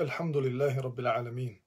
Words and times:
الحمد 0.00 0.36
لله 0.36 0.80
رب 0.80 1.00
العالمين 1.00 1.60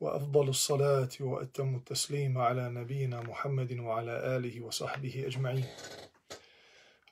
وأفضل 0.00 0.48
الصلاة 0.48 1.08
وأتم 1.20 1.76
التسليم 1.76 2.38
على 2.38 2.68
نبينا 2.68 3.20
محمد 3.20 3.72
وعلى 3.78 4.36
آله 4.36 4.60
وصحبه 4.60 5.26
أجمعين 5.26 5.66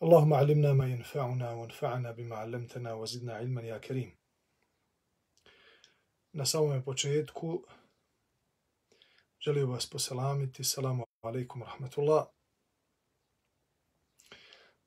اللهم 0.03 0.35
علمنا 0.35 0.73
ما 0.73 0.87
ينفعنا 0.87 1.51
وانفعنا 1.53 2.11
بما 2.11 2.37
علمتنا 2.37 2.93
وزدنا 2.95 3.35
علما 3.35 3.63
يا 3.63 3.79
كريم 3.79 4.17
Na 6.35 6.45
samom 6.47 6.83
početku 6.83 7.67
želio 9.45 9.67
vas 9.67 9.87
poselamiti. 9.91 10.65
Salamu 10.65 11.05
alaikum 11.23 11.63
rahmatullah. 11.63 12.27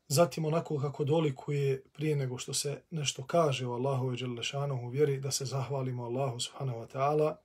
Zatim 0.07 0.45
onako 0.45 0.79
kako 0.79 1.03
dolikuje 1.03 1.83
prije 1.93 2.15
nego 2.15 2.37
što 2.37 2.53
se 2.53 2.81
nešto 2.91 3.23
kaže 3.23 3.67
o 3.67 3.73
Allahu 3.73 4.13
i 4.13 4.17
Đelešanohu 4.17 4.89
vjeri, 4.89 5.19
da 5.19 5.31
se 5.31 5.45
zahvalimo 5.45 6.03
Allahu 6.03 6.39
subhanahu 6.39 6.79
wa 6.79 6.87
ta'ala, 6.87 7.35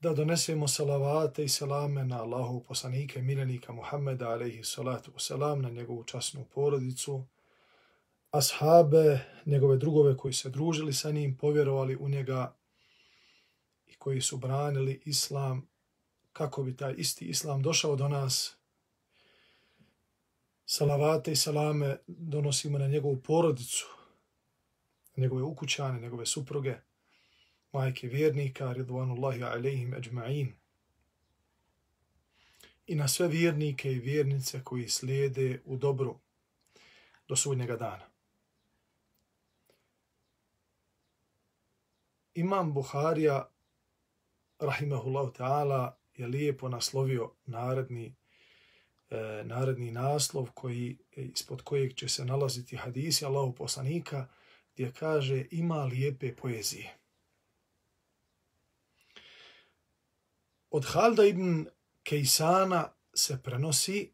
da 0.00 0.12
donesemo 0.12 0.68
salavate 0.68 1.44
i 1.44 1.48
selame 1.48 2.04
na 2.04 2.22
Allahu 2.22 2.62
poslanike, 2.62 3.22
miljenika 3.22 3.72
Muhammeda, 3.72 4.28
alaihi 4.28 4.64
salatu 4.64 5.12
wasalam, 5.12 5.62
na 5.62 5.70
njegovu 5.70 6.04
časnu 6.04 6.44
porodicu, 6.54 7.24
ashabe, 8.30 9.20
njegove 9.46 9.76
drugove 9.76 10.16
koji 10.16 10.34
se 10.34 10.50
družili 10.50 10.92
sa 10.92 11.10
njim, 11.10 11.36
povjerovali 11.36 11.96
u 11.96 12.08
njega 12.08 12.54
i 13.86 13.94
koji 13.94 14.20
su 14.20 14.36
branili 14.36 15.02
islam, 15.04 15.68
kako 16.32 16.62
bi 16.62 16.76
taj 16.76 16.94
isti 16.96 17.24
islam 17.24 17.62
došao 17.62 17.96
do 17.96 18.08
nas, 18.08 18.56
salavate 20.66 21.32
i 21.32 21.36
salame 21.36 21.98
donosimo 22.06 22.78
na 22.78 22.86
njegovu 22.86 23.22
porodicu, 23.22 23.86
na 25.16 25.22
njegove 25.22 25.42
ukućane, 25.42 26.00
njegove 26.00 26.26
supruge, 26.26 26.76
majke 27.72 28.08
vjernika, 28.08 28.72
ridvanullahi 28.72 29.42
alaihim 29.42 29.94
ajma'in, 29.94 30.52
i 32.86 32.94
na 32.94 33.08
sve 33.08 33.28
vjernike 33.28 33.92
i 33.92 33.98
vjernice 33.98 34.64
koji 34.64 34.88
slijede 34.88 35.62
u 35.64 35.76
dobru 35.76 36.18
do 37.28 37.36
sudnjega 37.36 37.76
dana. 37.76 38.06
Imam 42.34 42.74
Buharija, 42.74 43.50
rahimahullahu 44.58 45.32
ta'ala, 45.32 45.98
je 46.14 46.26
lijepo 46.26 46.68
naslovio 46.68 47.32
naredni 47.46 48.14
e, 49.10 49.42
naredni 49.44 49.90
naslov 49.90 50.50
koji 50.54 50.98
e, 51.16 51.22
ispod 51.22 51.62
kojeg 51.62 51.94
će 51.94 52.08
se 52.08 52.24
nalaziti 52.24 52.76
hadisi 52.76 53.24
Allahu 53.24 53.54
poslanika 53.54 54.28
gdje 54.74 54.92
kaže 54.92 55.44
ima 55.50 55.84
lijepe 55.84 56.36
poezije. 56.36 56.96
Od 60.70 60.84
Halda 60.84 61.24
ibn 61.24 61.66
Kejsana 62.02 62.92
se 63.14 63.42
prenosi 63.42 64.12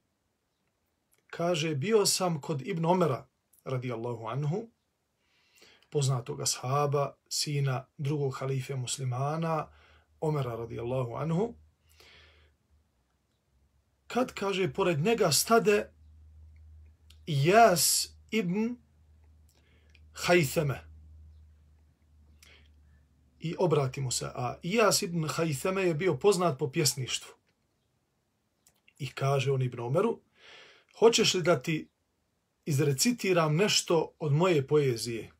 kaže 1.27 1.75
bio 1.75 2.07
sam 2.07 2.41
kod 2.41 2.63
Ibn 2.67 2.85
Omera 2.85 3.27
radijallahu 3.65 4.27
anhu 4.27 4.69
poznatog 5.93 6.41
ashaba, 6.41 7.15
sina 7.29 7.87
drugog 7.99 8.37
halife 8.39 8.75
muslimana, 8.75 9.67
Omera 10.21 10.57
radijallahu 10.57 11.15
anhu, 11.15 11.55
kad 14.13 14.35
kaže 14.35 14.73
pored 14.73 15.01
njega 15.01 15.33
stade 15.33 15.91
Jas 17.27 18.13
ibn 18.31 18.77
Hajtheme. 20.13 20.85
I 23.41 23.55
obratimo 23.59 24.11
se, 24.11 24.27
a 24.27 24.57
Jas 24.63 25.03
ibn 25.03 25.29
Hajtheme 25.29 25.83
je 25.83 25.95
bio 25.95 26.17
poznat 26.17 26.59
po 26.59 26.71
pjesništvu. 26.71 27.33
I 28.99 29.11
kaže 29.11 29.53
on 29.53 29.63
Ibn 29.63 29.81
Omeru, 29.81 30.21
hoćeš 30.99 31.35
li 31.35 31.43
da 31.43 31.63
ti 31.63 31.89
izrecitiram 32.65 33.57
nešto 33.57 34.15
od 34.19 34.33
moje 34.33 34.67
poezije? 34.67 35.33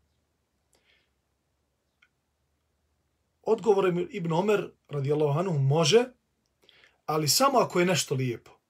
Odgovor 3.43 4.07
Ibn 4.11 4.33
Omer, 4.33 4.71
radijallahu 4.89 5.39
anhu, 5.39 5.59
može, 5.59 6.05
ali 7.07 7.29
samo 7.29 7.59
ako 7.59 7.81
je 7.81 7.87
nešto 7.87 8.15
lijepo. 8.15 8.62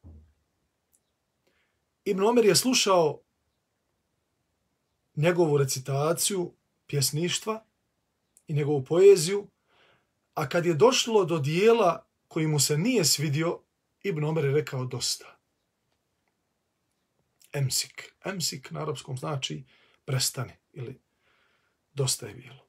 Ibn 2.04 2.22
Omer 2.24 2.44
je 2.44 2.56
slušao 2.56 3.22
njegovu 5.16 5.58
recitaciju 5.58 6.54
pjesništva 6.86 7.64
i 8.46 8.52
njegovu 8.52 8.84
poeziju, 8.84 9.46
a 10.34 10.48
kad 10.48 10.66
je 10.66 10.74
došlo 10.74 11.24
do 11.24 11.38
dijela 11.38 12.06
koji 12.28 12.46
mu 12.46 12.60
se 12.60 12.78
nije 12.78 13.04
svidio, 13.04 13.60
Ibn 14.02 14.24
Omer 14.24 14.44
je 14.44 14.52
rekao 14.52 14.84
dosta. 14.84 15.38
Emsik. 17.52 18.14
Emsik 18.24 18.70
na 18.70 18.82
arapskom 18.82 19.16
znači 19.18 19.64
prestani 20.04 20.52
ili 20.72 21.00
dosta 21.92 22.26
je 22.26 22.34
bilo. 22.34 22.66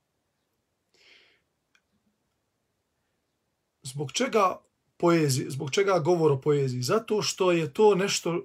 Zbog 3.81 4.11
čega 4.11 4.61
poeziji, 4.97 5.49
zbog 5.49 5.71
čega 5.71 5.99
govor 5.99 6.31
o 6.31 6.41
poeziji? 6.41 6.81
Zato 6.81 7.21
što 7.21 7.51
je 7.51 7.73
to 7.73 7.95
nešto 7.95 8.35
e, 8.35 8.39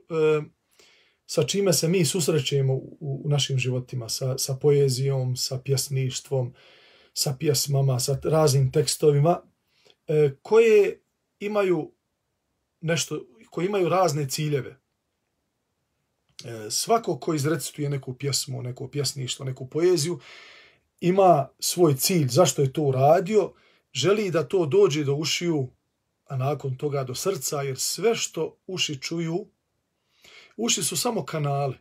sa 1.30 1.42
čime 1.42 1.72
se 1.72 1.88
mi 1.88 2.04
susrećemo 2.04 2.74
u, 2.74 2.96
u 3.00 3.28
našim 3.28 3.58
životima, 3.58 4.08
sa, 4.08 4.38
sa 4.38 4.54
poezijom, 4.54 5.36
sa 5.36 5.58
pjesništvom, 5.58 6.54
sa 7.14 7.36
pjesmama, 7.38 7.98
sa 8.00 8.18
raznim 8.24 8.72
tekstovima, 8.72 9.42
e, 10.06 10.30
koje 10.42 11.02
imaju 11.40 11.92
nešto, 12.80 13.26
koje 13.50 13.66
imaju 13.66 13.88
razne 13.88 14.28
ciljeve. 14.28 14.80
E, 16.44 16.70
svako 16.70 17.18
ko 17.18 17.34
izrecituje 17.34 17.90
neku 17.90 18.14
pjesmu, 18.14 18.62
neko 18.62 18.88
pjesništvo, 18.88 19.44
neku 19.44 19.68
poeziju, 19.68 20.20
ima 21.00 21.48
svoj 21.58 21.96
cilj. 21.96 22.28
Zašto 22.28 22.62
je 22.62 22.72
to 22.72 22.82
uradio? 22.82 23.52
Želi 23.92 24.30
da 24.30 24.48
to 24.48 24.66
dođe 24.66 25.04
do 25.04 25.14
ušiju, 25.14 25.68
a 26.24 26.36
nakon 26.36 26.76
toga 26.76 27.04
do 27.04 27.14
srca, 27.14 27.62
jer 27.62 27.78
sve 27.78 28.14
što 28.14 28.56
uši 28.66 29.00
čuju, 29.00 29.46
Uši 30.60 30.82
su 30.82 30.96
samo 30.96 31.24
kanale 31.24 31.78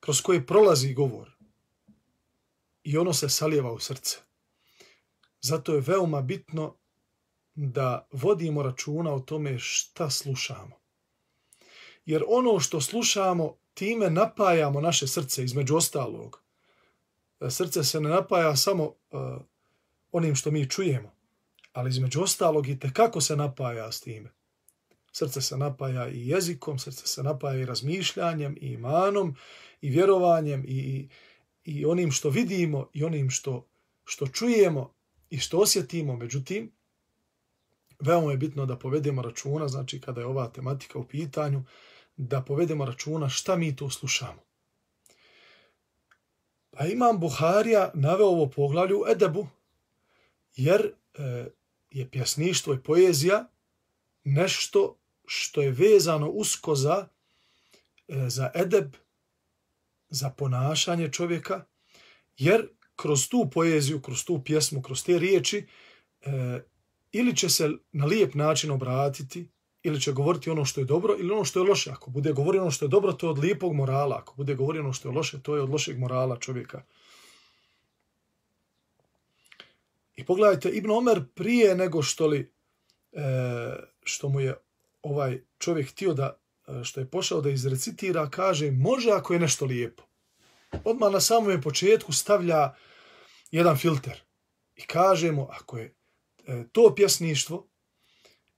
kroz 0.00 0.20
koje 0.20 0.46
prolazi 0.46 0.94
govor 0.94 1.30
i 2.82 2.98
ono 2.98 3.12
se 3.12 3.28
salijeva 3.28 3.72
u 3.72 3.78
srce. 3.78 4.16
Zato 5.40 5.74
je 5.74 5.80
veoma 5.80 6.22
bitno 6.22 6.74
da 7.54 8.08
vodimo 8.12 8.62
računa 8.62 9.14
o 9.14 9.20
tome 9.20 9.58
šta 9.58 10.10
slušamo. 10.10 10.76
Jer 12.06 12.24
ono 12.28 12.60
što 12.60 12.80
slušamo, 12.80 13.56
time 13.74 14.10
napajamo 14.10 14.80
naše 14.80 15.06
srce 15.06 15.44
između 15.44 15.76
ostalog. 15.76 16.42
Srce 17.50 17.84
se 17.84 18.00
ne 18.00 18.08
napaja 18.08 18.56
samo 18.56 18.84
uh, 18.84 19.20
onim 20.12 20.34
što 20.34 20.50
mi 20.50 20.70
čujemo, 20.70 21.12
ali 21.72 21.90
između 21.90 22.22
ostalog 22.22 22.68
i 22.68 22.78
kako 22.92 23.20
se 23.20 23.36
napaja 23.36 23.92
s 23.92 24.00
time. 24.00 24.37
Srce 25.18 25.40
se 25.40 25.56
napaja 25.56 26.08
i 26.08 26.28
jezikom, 26.28 26.78
srce 26.78 27.06
se 27.06 27.22
napaja 27.22 27.60
i 27.60 27.64
razmišljanjem, 27.66 28.56
i 28.60 28.66
imanom, 28.66 29.34
i 29.80 29.90
vjerovanjem, 29.90 30.64
i, 30.68 31.08
i 31.64 31.84
onim 31.84 32.10
što 32.10 32.30
vidimo, 32.30 32.88
i 32.92 33.04
onim 33.04 33.30
što, 33.30 33.66
što 34.04 34.26
čujemo 34.26 34.94
i 35.30 35.38
što 35.38 35.58
osjetimo. 35.58 36.16
Međutim, 36.16 36.72
veoma 38.00 38.30
je 38.30 38.36
bitno 38.36 38.66
da 38.66 38.76
povedemo 38.76 39.22
računa, 39.22 39.68
znači 39.68 40.00
kada 40.00 40.20
je 40.20 40.26
ova 40.26 40.48
tematika 40.48 40.98
u 40.98 41.04
pitanju, 41.04 41.64
da 42.16 42.42
povedemo 42.42 42.84
računa 42.84 43.28
šta 43.28 43.56
mi 43.56 43.76
to 43.76 43.90
slušamo. 43.90 44.42
Pa 46.70 46.86
imam 46.86 47.20
Buharija 47.20 47.90
naveo 47.94 48.26
ovo 48.26 48.46
poglavlju 48.50 49.04
Edebu, 49.10 49.48
jer 50.56 50.92
e, 51.14 51.46
je 51.90 52.10
pjesništvo 52.10 52.74
i 52.74 52.82
poezija 52.82 53.48
nešto 54.24 54.97
što 55.28 55.62
je 55.62 55.70
vezano 55.70 56.28
usko 56.28 56.74
za, 56.74 57.08
e, 58.08 58.28
za 58.28 58.50
edeb, 58.54 58.94
za 60.08 60.30
ponašanje 60.30 61.08
čovjeka, 61.12 61.64
jer 62.38 62.68
kroz 62.96 63.28
tu 63.28 63.50
poeziju, 63.50 64.00
kroz 64.02 64.24
tu 64.24 64.42
pjesmu, 64.44 64.82
kroz 64.82 65.04
te 65.04 65.18
riječi, 65.18 65.66
e, 66.20 66.60
ili 67.12 67.36
će 67.36 67.48
se 67.48 67.70
na 67.92 68.06
lijep 68.06 68.34
način 68.34 68.70
obratiti, 68.70 69.48
ili 69.82 70.00
će 70.00 70.12
govoriti 70.12 70.50
ono 70.50 70.64
što 70.64 70.80
je 70.80 70.84
dobro, 70.84 71.16
ili 71.18 71.30
ono 71.30 71.44
što 71.44 71.60
je 71.60 71.68
loše. 71.68 71.90
Ako 71.90 72.10
bude 72.10 72.32
govorio 72.32 72.62
ono 72.62 72.70
što 72.70 72.84
je 72.84 72.88
dobro, 72.88 73.12
to 73.12 73.26
je 73.26 73.30
od 73.30 73.38
lijepog 73.38 73.74
morala. 73.74 74.18
Ako 74.18 74.34
bude 74.36 74.54
govorio 74.54 74.82
ono 74.82 74.92
što 74.92 75.08
je 75.08 75.14
loše, 75.14 75.42
to 75.42 75.56
je 75.56 75.62
od 75.62 75.70
lošeg 75.70 75.98
morala 75.98 76.38
čovjeka. 76.38 76.82
I 80.16 80.24
pogledajte, 80.24 80.68
Ibn 80.68 80.90
Omer 80.90 81.24
prije 81.34 81.74
nego 81.74 82.02
što 82.02 82.26
li, 82.26 82.52
e, 83.12 83.22
što 84.02 84.28
mu 84.28 84.40
je 84.40 84.54
ovaj 85.02 85.40
čovjek 85.58 85.90
htio 85.90 86.14
da, 86.14 86.40
e, 86.68 86.84
što 86.84 87.00
je 87.00 87.10
pošao 87.10 87.40
da 87.40 87.50
izrecitira, 87.50 88.30
kaže, 88.30 88.70
može 88.70 89.10
ako 89.10 89.32
je 89.32 89.40
nešto 89.40 89.64
lijepo. 89.64 90.02
odmah 90.84 91.12
na 91.12 91.20
samom 91.20 91.60
početku 91.60 92.12
stavlja 92.12 92.74
jedan 93.50 93.76
filter 93.76 94.20
i 94.76 94.82
kažemo 94.82 95.48
ako 95.50 95.78
je 95.78 95.94
e, 96.46 96.64
to 96.72 96.94
pjesništvo 96.96 97.68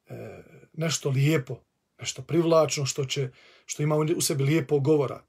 e, 0.07 0.43
nešto 0.73 1.11
lijepo, 1.11 1.61
nešto 1.99 2.23
privlačno 2.23 2.87
što 2.87 3.05
će 3.05 3.31
što 3.67 3.83
ima 3.83 3.97
u 3.97 4.21
sebi 4.21 4.45
lijepo 4.45 4.81
govora, 4.81 5.25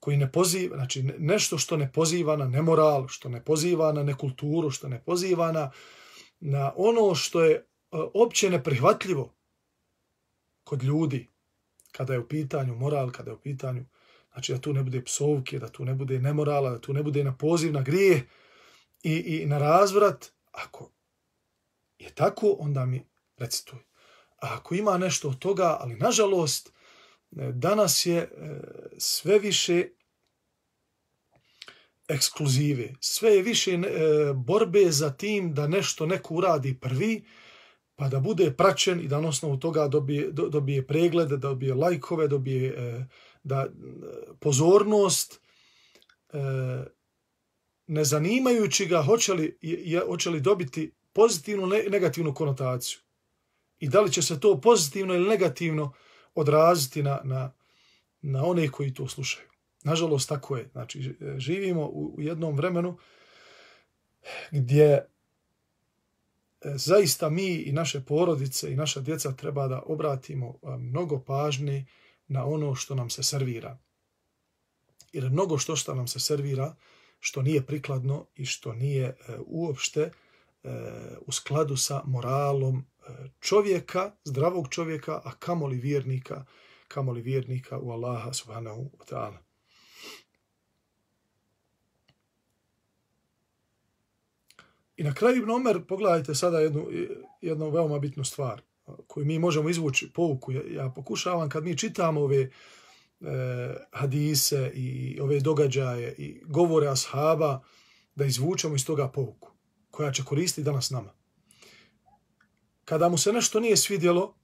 koji 0.00 0.16
ne 0.16 0.32
poziva, 0.32 0.76
znači 0.76 1.02
nešto 1.18 1.58
što 1.58 1.76
ne 1.76 1.92
poziva 1.92 2.36
na 2.36 2.48
nemoral, 2.48 3.08
što 3.08 3.28
ne 3.28 3.44
poziva 3.44 3.92
na 3.92 4.02
nekulturu, 4.02 4.70
što 4.70 4.88
ne 4.88 5.02
poziva 5.04 5.52
na, 5.52 5.70
na 6.40 6.72
ono 6.76 7.14
što 7.14 7.44
je 7.44 7.66
opće 8.14 8.50
neprihvatljivo 8.50 9.35
kod 10.66 10.82
ljudi 10.82 11.28
kada 11.92 12.12
je 12.12 12.18
u 12.18 12.28
pitanju 12.28 12.74
moral, 12.74 13.10
kada 13.10 13.30
je 13.30 13.34
u 13.34 13.40
pitanju 13.40 13.84
znači 14.32 14.52
da 14.52 14.58
tu 14.58 14.72
ne 14.72 14.82
bude 14.82 15.04
psovke, 15.04 15.58
da 15.58 15.68
tu 15.68 15.84
ne 15.84 15.94
bude 15.94 16.18
nemorala, 16.18 16.70
da 16.70 16.80
tu 16.80 16.92
ne 16.92 17.02
bude 17.02 17.24
na 17.24 17.36
poziv 17.36 17.72
na 17.72 17.82
grije 17.82 18.26
i, 19.02 19.14
i 19.14 19.46
na 19.46 19.58
razvrat, 19.58 20.32
ako 20.52 20.90
je 21.98 22.10
tako, 22.14 22.56
onda 22.58 22.86
mi 22.86 23.06
recituj. 23.36 23.78
A 24.42 24.54
ako 24.58 24.74
ima 24.74 24.98
nešto 24.98 25.28
od 25.28 25.38
toga, 25.38 25.76
ali 25.80 25.94
nažalost, 25.94 26.68
e, 26.68 27.52
danas 27.52 28.06
je 28.06 28.18
e, 28.18 28.28
sve 28.98 29.38
više 29.38 29.88
ekskluzive, 32.08 32.92
sve 33.00 33.30
je 33.30 33.42
više 33.42 33.72
e, 33.72 33.78
borbe 34.34 34.90
za 34.90 35.10
tim 35.10 35.54
da 35.54 35.66
nešto 35.66 36.06
neko 36.06 36.34
uradi 36.34 36.80
prvi, 36.80 37.24
pa 37.96 38.08
da 38.08 38.20
bude 38.20 38.52
praćen 38.56 39.00
i 39.00 39.08
da 39.08 39.20
na 39.20 39.28
osnovu 39.28 39.56
toga 39.56 39.88
dobije, 39.88 40.30
dobije 40.32 40.86
pregled, 40.86 41.28
da 41.28 41.36
dobije 41.36 41.74
lajkove, 41.74 42.28
dobije 42.28 42.68
e, 42.68 43.06
da 43.42 43.56
e, 43.56 43.68
pozornost, 44.40 45.40
e, 46.32 46.38
ne 47.86 48.04
zanimajući 48.04 48.86
ga 48.86 49.02
hoće 49.02 49.34
li, 49.34 49.58
hoće 50.08 50.30
li 50.30 50.40
dobiti 50.40 50.92
pozitivnu 51.12 51.62
ili 51.62 51.90
negativnu 51.90 52.34
konotaciju. 52.34 52.98
I 53.78 53.88
da 53.88 54.00
li 54.00 54.12
će 54.12 54.22
se 54.22 54.40
to 54.40 54.60
pozitivno 54.60 55.14
ili 55.14 55.28
negativno 55.28 55.92
odraziti 56.34 57.02
na, 57.02 57.20
na, 57.24 57.52
na 58.20 58.44
one 58.44 58.68
koji 58.68 58.94
to 58.94 59.08
slušaju. 59.08 59.48
Nažalost, 59.84 60.28
tako 60.28 60.56
je. 60.56 60.68
Znači, 60.72 61.16
živimo 61.36 61.82
u, 61.82 62.14
u 62.16 62.22
jednom 62.22 62.56
vremenu 62.56 62.98
gdje 64.50 65.06
zaista 66.74 67.30
mi 67.30 67.46
i 67.46 67.72
naše 67.72 68.00
porodice 68.00 68.72
i 68.72 68.76
naša 68.76 69.00
djeca 69.00 69.32
treba 69.32 69.68
da 69.68 69.82
obratimo 69.86 70.58
mnogo 70.78 71.20
pažnje 71.20 71.86
na 72.28 72.44
ono 72.44 72.74
što 72.74 72.94
nam 72.94 73.10
se 73.10 73.22
servira. 73.22 73.78
Jer 75.12 75.30
mnogo 75.30 75.58
što 75.58 75.76
što 75.76 75.94
nam 75.94 76.08
se 76.08 76.20
servira, 76.20 76.74
što 77.20 77.42
nije 77.42 77.66
prikladno 77.66 78.26
i 78.34 78.44
što 78.44 78.72
nije 78.74 79.04
e, 79.04 79.14
uopšte 79.46 80.00
e, 80.00 80.10
u 81.26 81.32
skladu 81.32 81.76
sa 81.76 82.02
moralom 82.04 82.78
e, 82.78 83.12
čovjeka, 83.40 84.12
zdravog 84.24 84.68
čovjeka, 84.68 85.20
a 85.24 85.32
kamoli 85.38 85.76
vjernika, 85.76 86.44
kamoli 86.88 87.22
vjernika 87.22 87.78
u 87.78 87.90
Allaha 87.90 88.32
subhanahu 88.32 88.90
wa 88.98 89.12
ta'ala. 89.12 89.45
I 94.96 95.04
na 95.04 95.14
kraju 95.14 95.36
Ibn 95.36 95.50
Omer, 95.50 95.84
pogledajte 95.88 96.34
sada 96.34 96.60
jednu, 96.60 96.86
jednu 97.40 97.70
veoma 97.70 97.98
bitnu 97.98 98.24
stvar 98.24 98.62
koju 99.06 99.26
mi 99.26 99.38
možemo 99.38 99.68
izvući 99.68 100.10
pouku. 100.14 100.52
Ja, 100.52 100.92
pokušavam 100.94 101.48
kad 101.48 101.64
mi 101.64 101.78
čitamo 101.78 102.20
ove 102.20 102.40
e, 102.40 102.50
hadise 103.92 104.72
i 104.74 105.18
ove 105.20 105.40
događaje 105.40 106.14
i 106.18 106.40
govore 106.44 106.88
ashaba 106.88 107.62
da 108.14 108.24
izvučemo 108.24 108.74
iz 108.74 108.86
toga 108.86 109.08
pouku 109.08 109.50
koja 109.90 110.12
će 110.12 110.24
koristiti 110.24 110.64
danas 110.64 110.90
nama. 110.90 111.12
Kada 112.84 113.08
mu 113.08 113.18
se 113.18 113.32
nešto 113.32 113.60
nije 113.60 113.76
svidjelo, 113.76 114.34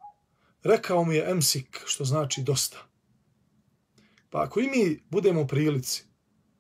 rekao 0.63 1.05
mu 1.05 1.13
je 1.13 1.31
emsik, 1.31 1.83
što 1.87 2.05
znači 2.05 2.43
dosta. 2.43 2.79
Pa 4.31 4.43
ako 4.43 4.61
i 4.61 4.67
mi 4.67 5.01
budemo 5.11 5.41
u 5.41 5.47
prilici, 5.47 6.05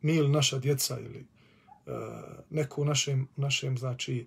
mi 0.00 0.14
ili 0.14 0.28
naša 0.28 0.58
djeca 0.58 1.00
ili 1.00 1.26
E, 1.86 1.90
neko 2.50 2.82
u 2.82 2.84
našem, 2.84 3.28
našem 3.36 3.78
znači, 3.78 4.26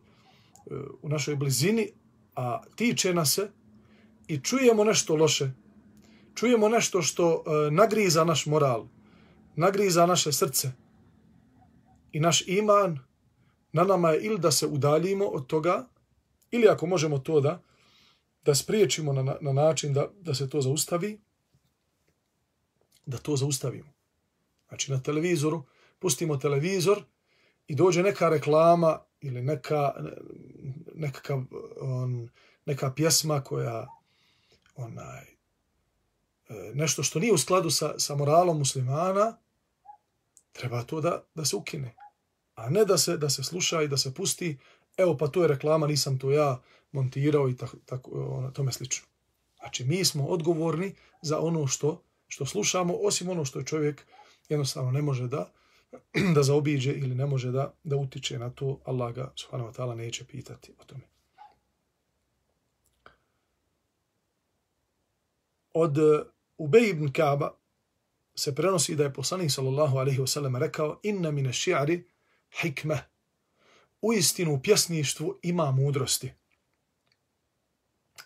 e, 0.56 0.74
u 1.02 1.10
našoj 1.10 1.36
blizini, 1.36 1.90
a 2.36 2.62
tiče 2.76 3.14
nas 3.14 3.34
se 3.34 3.52
i 4.28 4.40
čujemo 4.40 4.84
nešto 4.84 5.16
loše, 5.16 5.52
čujemo 6.36 6.70
nešto 6.70 7.02
što 7.02 7.44
e, 7.48 7.72
nagriza 7.72 8.24
naš 8.24 8.46
moral, 8.46 8.88
nagriza 9.56 10.06
naše 10.06 10.32
srce 10.32 10.72
i 12.12 12.20
naš 12.20 12.48
iman, 12.48 13.00
na 13.72 13.84
nama 13.84 14.10
je 14.10 14.22
ili 14.22 14.40
da 14.40 14.52
se 14.52 14.68
udaljimo 14.68 15.26
od 15.26 15.48
toga, 15.48 15.88
ili 16.52 16.68
ako 16.68 16.86
možemo 16.86 17.20
to 17.20 17.42
da 17.42 17.62
da 18.46 18.56
spriječimo 18.56 19.14
na, 19.14 19.38
na 19.42 19.54
način 19.54 19.94
da, 19.94 20.12
da 20.22 20.34
se 20.34 20.50
to 20.50 20.62
zaustavi, 20.62 21.20
da 23.06 23.18
to 23.18 23.36
zaustavimo. 23.36 23.94
Znači 24.68 24.92
na 24.92 25.02
televizoru, 25.02 25.64
pustimo 26.00 26.38
televizor 26.38 27.04
i 27.68 27.76
dođe 27.76 28.04
neka 28.04 28.30
reklama 28.30 29.00
ili 29.22 29.42
neka, 29.42 29.94
neka, 30.96 31.44
on, 31.82 32.30
neka 32.66 32.94
pjesma 32.94 33.42
koja 33.42 33.88
onaj, 34.76 35.24
e, 35.24 36.72
nešto 36.74 37.04
što 37.04 37.20
nije 37.20 37.34
u 37.34 37.38
skladu 37.38 37.70
sa, 37.70 38.00
sa 38.00 38.16
moralom 38.16 38.58
muslimana, 38.58 39.38
treba 40.52 40.84
to 40.84 41.02
da, 41.02 41.24
da 41.36 41.46
se 41.46 41.56
ukine. 41.56 41.96
A 42.56 42.70
ne 42.70 42.86
da 42.86 42.98
se, 42.98 43.18
da 43.18 43.30
se 43.30 43.44
sluša 43.44 43.82
i 43.82 43.88
da 43.88 43.98
se 43.98 44.14
pusti, 44.14 44.58
evo 44.98 45.18
pa 45.18 45.28
to 45.28 45.42
je 45.42 45.48
reklama, 45.48 45.88
nisam 45.88 46.20
to 46.20 46.32
ja 46.32 46.62
montirao 46.92 47.50
i 47.50 47.58
tako, 47.58 47.78
tako 47.86 48.12
ono, 48.12 48.52
tome 48.52 48.72
slično. 48.72 49.08
Znači, 49.60 49.86
mi 49.86 50.06
smo 50.06 50.26
odgovorni 50.26 50.96
za 51.22 51.40
ono 51.40 51.68
što 51.68 52.02
što 52.28 52.46
slušamo, 52.46 52.94
osim 52.94 53.30
ono 53.30 53.46
što 53.46 53.60
je 53.60 53.66
čovjek 53.66 54.06
jednostavno 54.50 54.92
ne 54.92 55.02
može 55.02 55.28
da 55.28 55.52
da 56.36 56.44
zaobiđe 56.44 56.92
ili 56.92 57.16
ne 57.16 57.26
može 57.26 57.52
da 57.52 57.74
da 57.84 57.96
utiče 57.96 58.40
na 58.40 58.50
to, 58.50 58.80
Allah 58.86 59.16
ga 59.16 59.34
subhanahu 59.36 59.72
wa 59.72 59.76
ta'ala 59.78 59.96
neće 59.96 60.26
pitati 60.26 60.74
o 60.80 60.84
tome. 60.84 61.04
Od 65.74 65.98
eh, 65.98 66.24
Ubej 66.58 66.90
ibn 66.90 67.12
Kaaba 67.12 67.52
se 68.36 68.56
prenosi 68.56 68.96
da 68.96 69.04
je 69.04 69.14
poslanik 69.14 69.52
sallallahu 69.52 69.98
alaihi 69.98 70.20
wa 70.20 70.28
sallam 70.28 70.56
rekao 70.56 71.00
inna 71.04 71.32
mine 71.32 71.50
ši'ari 71.50 72.04
hikmeh 72.62 73.00
u 74.02 74.14
istinu 74.14 74.54
u 74.54 74.62
pjesništvu 74.62 75.40
ima 75.42 75.72
mudrosti. 75.72 76.34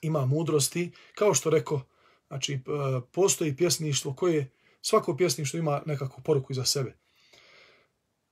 Ima 0.01 0.25
mudrosti, 0.25 0.91
kao 1.15 1.33
što 1.33 1.49
rekao, 1.49 1.81
znači, 2.27 2.53
eh, 2.53 2.59
postoji 3.11 3.55
pjesništvo 3.55 4.13
koje, 4.13 4.51
svako 4.81 5.17
pjesništvo 5.17 5.59
ima 5.59 5.81
nekakvu 5.85 6.23
poruku 6.23 6.53
iza 6.53 6.65
sebe. 6.65 6.95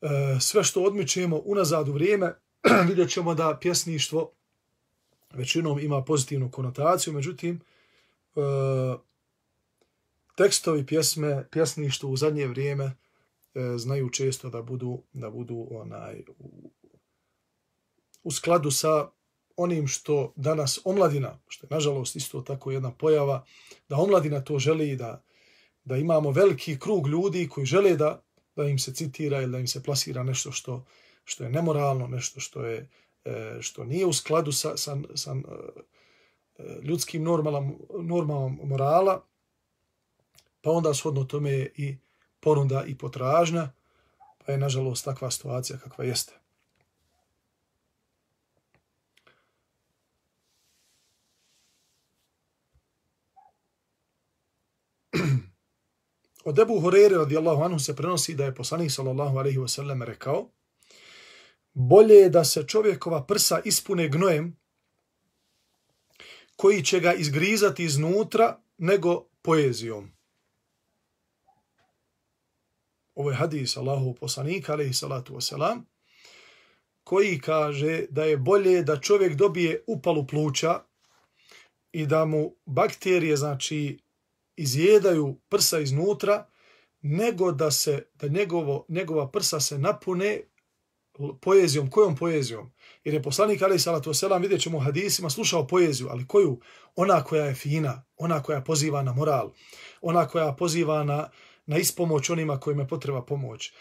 E, 0.01 0.39
sve 0.39 0.63
što 0.63 0.83
odmičemo 0.83 1.41
unazad 1.45 1.87
u 1.87 1.93
vrijeme, 1.93 2.33
vidjet 2.89 3.09
ćemo 3.09 3.35
da 3.35 3.57
pjesništvo 3.61 4.31
većinom 5.33 5.79
ima 5.79 6.03
pozitivnu 6.03 6.51
konotaciju, 6.51 7.13
međutim, 7.13 7.61
e, 8.35 8.41
tekstovi 10.37 10.85
pjesme, 10.85 11.47
pjesništvo 11.51 12.09
u 12.09 12.17
zadnje 12.17 12.47
vrijeme 12.47 12.85
e, 12.85 12.93
znaju 13.77 14.09
često 14.09 14.49
da 14.49 14.61
budu 14.61 15.01
da 15.13 15.29
budu 15.29 15.67
onaj 15.71 16.23
u, 16.39 16.71
u 18.23 18.31
skladu 18.31 18.71
sa 18.71 19.09
onim 19.55 19.87
što 19.87 20.33
danas 20.35 20.79
omladina, 20.85 21.39
što 21.47 21.65
je 21.65 21.75
nažalost 21.75 22.15
isto 22.15 22.41
tako 22.41 22.71
jedna 22.71 22.91
pojava, 22.91 23.45
da 23.89 23.97
omladina 23.97 24.43
to 24.43 24.59
želi 24.59 24.95
da, 24.95 25.23
da 25.83 25.97
imamo 25.97 26.31
veliki 26.31 26.79
krug 26.79 27.07
ljudi 27.07 27.47
koji 27.49 27.65
žele 27.65 27.95
da, 27.95 28.26
da 28.57 28.69
im 28.69 28.79
se 28.79 28.93
citira 28.93 29.41
ili 29.41 29.51
da 29.51 29.59
im 29.59 29.67
se 29.67 29.83
plasira 29.83 30.23
nešto 30.23 30.51
što, 30.51 30.85
što 31.23 31.43
je 31.43 31.49
nemoralno, 31.49 32.07
nešto 32.07 32.39
što 32.39 32.65
je 32.65 32.89
e, 33.25 33.57
što 33.61 33.83
nije 33.83 34.05
u 34.05 34.13
skladu 34.13 34.51
sa, 34.51 34.77
sa, 34.77 34.97
sa 35.15 35.35
e, 36.57 36.63
ljudskim 36.83 37.23
normalama, 37.23 37.73
normalom 38.01 38.59
morala, 38.63 39.23
pa 40.61 40.71
onda 40.71 40.93
shodno 40.93 41.23
tome 41.23 41.51
je 41.51 41.71
i 41.75 41.97
ponuda 42.39 42.83
i 42.87 42.97
potražnja, 42.97 43.69
pa 44.45 44.51
je 44.51 44.57
nažalost 44.57 45.05
takva 45.05 45.31
situacija 45.31 45.79
kakva 45.79 46.05
jeste. 46.05 46.33
Od 56.47 56.59
Ebu 56.59 56.79
Horeire 56.79 57.15
radijallahu 57.15 57.63
anhu 57.63 57.79
se 57.79 57.95
prenosi 57.95 58.35
da 58.35 58.45
je 58.45 58.55
poslanik 58.55 58.91
sallallahu 58.91 59.37
alaihi 59.37 59.57
wasallam 59.57 60.03
rekao 60.03 60.51
bolje 61.73 62.15
je 62.15 62.29
da 62.29 62.43
se 62.43 62.63
čovjekova 62.67 63.25
prsa 63.25 63.61
ispune 63.65 64.07
gnojem 64.07 64.57
koji 66.55 66.83
će 66.83 66.99
ga 66.99 67.13
izgrizati 67.13 67.83
iznutra 67.83 68.61
nego 68.77 69.25
poezijom. 69.41 70.11
Ovo 73.15 73.29
je 73.29 73.35
hadis 73.35 73.77
Allahu 73.77 74.15
poslanika, 74.15 74.73
alaihi 74.73 74.93
salatu 74.93 75.33
wasalam, 75.33 75.81
koji 77.03 77.41
kaže 77.41 78.05
da 78.09 78.23
je 78.23 78.37
bolje 78.37 78.83
da 78.83 78.99
čovjek 78.99 79.35
dobije 79.35 79.83
upalu 79.87 80.27
pluća 80.27 80.79
i 81.91 82.05
da 82.05 82.25
mu 82.25 82.55
bakterije, 82.65 83.37
znači, 83.37 84.06
izjedaju 84.57 85.39
prsa 85.49 85.79
iznutra, 85.79 86.47
nego 87.01 87.51
da 87.51 87.71
se 87.71 88.07
da 88.13 88.27
njegovo 88.27 88.85
njegova 88.89 89.31
prsa 89.31 89.59
se 89.59 89.77
napune 89.77 90.41
poezijom, 91.41 91.89
kojom 91.89 92.15
poezijom? 92.15 92.71
Jer 93.03 93.13
je 93.13 93.23
poslanik 93.23 93.61
Ali 93.61 93.79
salatu 93.79 94.13
selam 94.13 94.41
vidjet 94.41 94.61
ćemo 94.61 94.77
u 94.77 94.81
hadisima 94.81 95.29
slušao 95.29 95.67
poeziju, 95.67 96.07
ali 96.09 96.27
koju? 96.27 96.59
Ona 96.95 97.23
koja 97.23 97.45
je 97.45 97.55
fina, 97.55 98.03
ona 98.17 98.43
koja 98.43 98.61
poziva 98.61 99.03
na 99.03 99.13
moral, 99.13 99.51
ona 100.01 100.27
koja 100.27 100.53
poziva 100.53 101.03
na, 101.03 101.29
na 101.65 101.77
ispomoć 101.77 102.29
onima 102.29 102.59
kojima 102.59 102.83
je 102.83 102.87
potreba 102.87 103.21
pomoć, 103.21 103.67
e, 103.67 103.71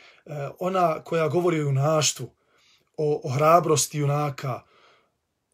ona 0.58 1.04
koja 1.04 1.28
govori 1.28 1.58
o 1.58 1.62
junaštvu, 1.62 2.34
o, 2.96 3.20
o 3.24 3.28
hrabrosti 3.28 3.98
junaka, 3.98 4.62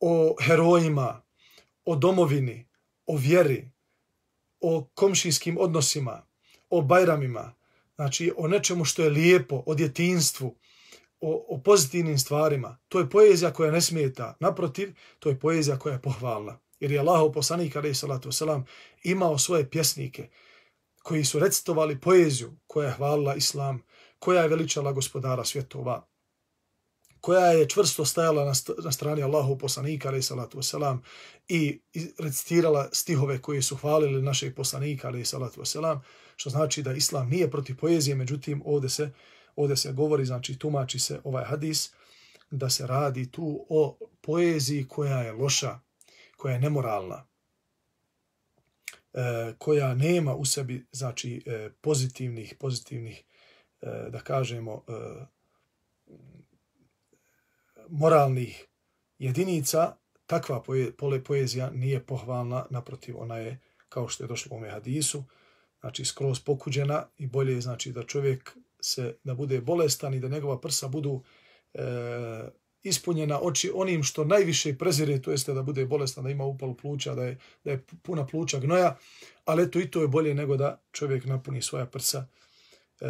o 0.01 0.37
herojima, 0.43 1.23
o 1.85 1.97
domovini, 1.97 2.69
o 3.07 3.17
vjeri, 3.17 3.72
o 4.63 4.89
komšijskim 4.95 5.59
odnosima, 5.59 6.27
o 6.71 6.83
bajramima, 6.83 7.55
znači 7.95 8.33
o 8.37 8.49
nečemu 8.49 8.85
što 8.85 9.03
je 9.03 9.11
lijepo, 9.11 9.63
o 9.67 9.75
djetinstvu, 9.75 10.57
o, 11.21 11.47
o 11.49 11.59
pozitivnim 11.59 12.19
stvarima. 12.19 12.79
To 12.89 12.99
je 12.99 13.11
poezija 13.11 13.53
koja 13.53 13.71
ne 13.71 13.81
smeta. 13.81 14.37
Naprotiv, 14.41 14.95
to 15.19 15.29
je 15.29 15.39
poezija 15.39 15.79
koja 15.79 15.93
je 15.93 16.03
pohvalna. 16.03 16.59
Jer 16.81 16.93
je 16.93 16.99
Allah 16.99 17.31
poslanik, 17.35 17.77
alaih 17.77 17.97
salatu 17.97 18.29
wasalam, 18.29 18.63
imao 19.03 19.39
svoje 19.39 19.71
pjesnike 19.71 20.29
koji 21.03 21.25
su 21.25 21.39
recitovali 21.39 22.01
poeziju 22.01 22.53
koja 22.67 22.89
je 22.89 22.95
hvalila 22.95 23.35
islam, 23.35 23.83
koja 24.19 24.43
je 24.43 24.49
veličala 24.49 24.93
gospodara 24.93 25.45
svjetova, 25.45 26.07
koja 27.23 27.47
je 27.47 27.69
čvrsto 27.69 28.05
stajala 28.05 28.45
na, 28.45 28.55
st 28.55 28.71
na 28.85 28.93
strani 28.93 29.23
Allahu 29.23 29.59
poslanika, 29.59 30.09
alaih 30.09 30.25
salatu 30.25 30.59
wasalam, 30.59 30.99
i 31.49 31.81
recitirala 32.19 32.89
stihove 32.93 33.39
koji 33.39 33.63
su 33.63 33.77
hvalili 33.77 34.23
našeg 34.23 34.55
poslanika, 34.55 35.09
alaih 35.09 35.29
salatu 35.29 35.61
wasalam, 35.61 36.01
što 36.37 36.51
znači 36.51 36.83
da 36.83 36.93
islam 36.93 37.29
nije 37.29 37.51
protiv 37.51 37.77
poezije, 37.77 38.15
međutim 38.17 38.63
ovdje 38.65 38.91
se 38.91 39.11
ovdje 39.57 39.77
se 39.77 39.93
govori, 39.93 40.25
znači 40.25 40.59
tumači 40.59 40.99
se 40.99 41.21
ovaj 41.25 41.45
hadis, 41.45 41.91
da 42.51 42.71
se 42.71 42.87
radi 42.87 43.31
tu 43.31 43.67
o 43.69 43.99
poeziji 44.21 44.89
koja 44.89 45.19
je 45.19 45.33
loša, 45.33 45.81
koja 46.37 46.55
je 46.55 46.61
nemoralna, 46.61 47.27
e, 49.15 49.55
koja 49.59 49.95
nema 49.95 50.35
u 50.35 50.45
sebi 50.45 50.87
znači 50.93 51.43
e, 51.47 51.71
pozitivnih 51.81 52.55
pozitivnih 52.61 53.25
e, 53.81 53.87
da 54.11 54.21
kažemo 54.21 54.85
e, 54.89 54.93
moralnih 57.93 58.67
jedinica 59.19 59.97
takva 60.27 60.63
poje, 60.63 60.93
pole 60.93 61.25
poezija 61.25 61.71
nije 61.71 62.01
pohvalna 62.01 62.67
naprotiv 62.71 63.19
ona 63.19 63.37
je 63.37 63.61
kao 63.89 64.09
što 64.09 64.25
je 64.25 64.29
došlo 64.29 64.57
u 64.57 64.59
ome 64.59 64.71
hadisu 64.71 65.25
znači 65.81 66.05
skroz 66.05 66.41
pokuđena 66.41 67.07
i 67.19 67.27
bolje 67.27 67.53
je 67.55 67.61
znači 67.61 67.93
da 67.93 68.03
čovjek 68.03 68.57
se 68.81 69.17
da 69.25 69.35
bude 69.35 69.61
bolestan 69.61 70.15
i 70.15 70.21
da 70.21 70.29
njegova 70.29 70.61
prsa 70.61 70.89
budu 70.89 71.23
e, 71.75 71.83
ispunjena 72.83 73.41
oči 73.43 73.71
onim 73.75 74.03
što 74.03 74.25
najviše 74.25 74.79
prezire, 74.79 75.23
to 75.23 75.31
jeste 75.31 75.55
da 75.55 75.63
bude 75.63 75.87
bolestan, 75.87 76.25
da 76.25 76.31
ima 76.31 76.45
upalu 76.45 76.75
pluća, 76.75 77.15
da 77.15 77.25
je, 77.25 77.39
da 77.65 77.71
je 77.71 77.85
puna 78.03 78.27
pluća 78.27 78.61
gnoja, 78.61 78.97
ali 79.45 79.63
eto 79.63 79.81
i 79.81 79.91
to 79.91 80.03
je 80.03 80.09
bolje 80.09 80.35
nego 80.35 80.57
da 80.57 80.83
čovjek 80.93 81.25
napuni 81.25 81.63
svoja 81.63 81.87
prsa 81.87 82.27
e, 83.01 83.07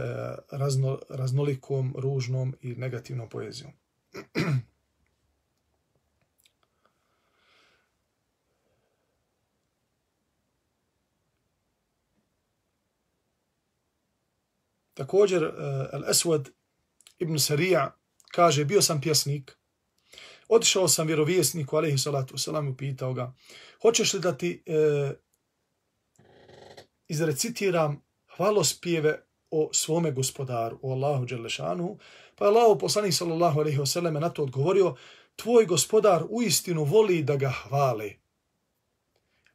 razno, 0.50 0.98
raznolikom, 1.08 1.94
ružnom 1.98 2.54
i 2.60 2.74
negativnom 2.74 3.28
poezijom. 3.28 3.72
Također, 15.02 15.42
eh, 15.42 15.50
Al-Aswad 15.92 16.48
ibn 17.18 17.38
Sarija 17.38 17.96
kaže, 18.32 18.64
bio 18.64 18.82
sam 18.82 19.00
pjesnik, 19.00 19.58
otišao 20.48 20.88
sam 20.88 21.06
vjerovjesniku, 21.06 21.76
alaihi 21.76 21.98
salatu 21.98 22.34
wasalam, 22.34 22.72
upitao 22.72 23.12
ga, 23.12 23.32
hoćeš 23.82 24.14
li 24.14 24.20
da 24.20 24.36
ti 24.36 24.62
e, 24.66 25.12
izrecitiram 27.08 28.02
hvalospjeve 28.36 29.22
o 29.50 29.70
svome 29.72 30.10
gospodaru, 30.10 30.78
o 30.82 30.92
Allahu 30.92 31.24
Đelešanu, 31.24 31.98
pa 32.34 32.44
je 32.44 32.48
Allah 32.48 32.76
poslanik 32.80 33.14
sallallahu 33.14 33.60
alaihi 33.60 33.78
wasalam 33.78 34.20
na 34.20 34.28
to 34.28 34.42
odgovorio, 34.42 34.94
tvoj 35.36 35.66
gospodar 35.66 36.24
u 36.30 36.42
istinu 36.42 36.84
voli 36.84 37.22
da 37.22 37.36
ga 37.36 37.50
hvale. 37.50 38.12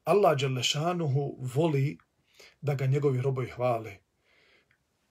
Allah 0.04 0.38
Đelešanuhu 0.38 1.38
voli 1.56 1.98
da 2.62 2.76
ga 2.76 2.86
njegovi 2.86 3.22
robovi 3.22 3.50
hvale. 3.50 4.07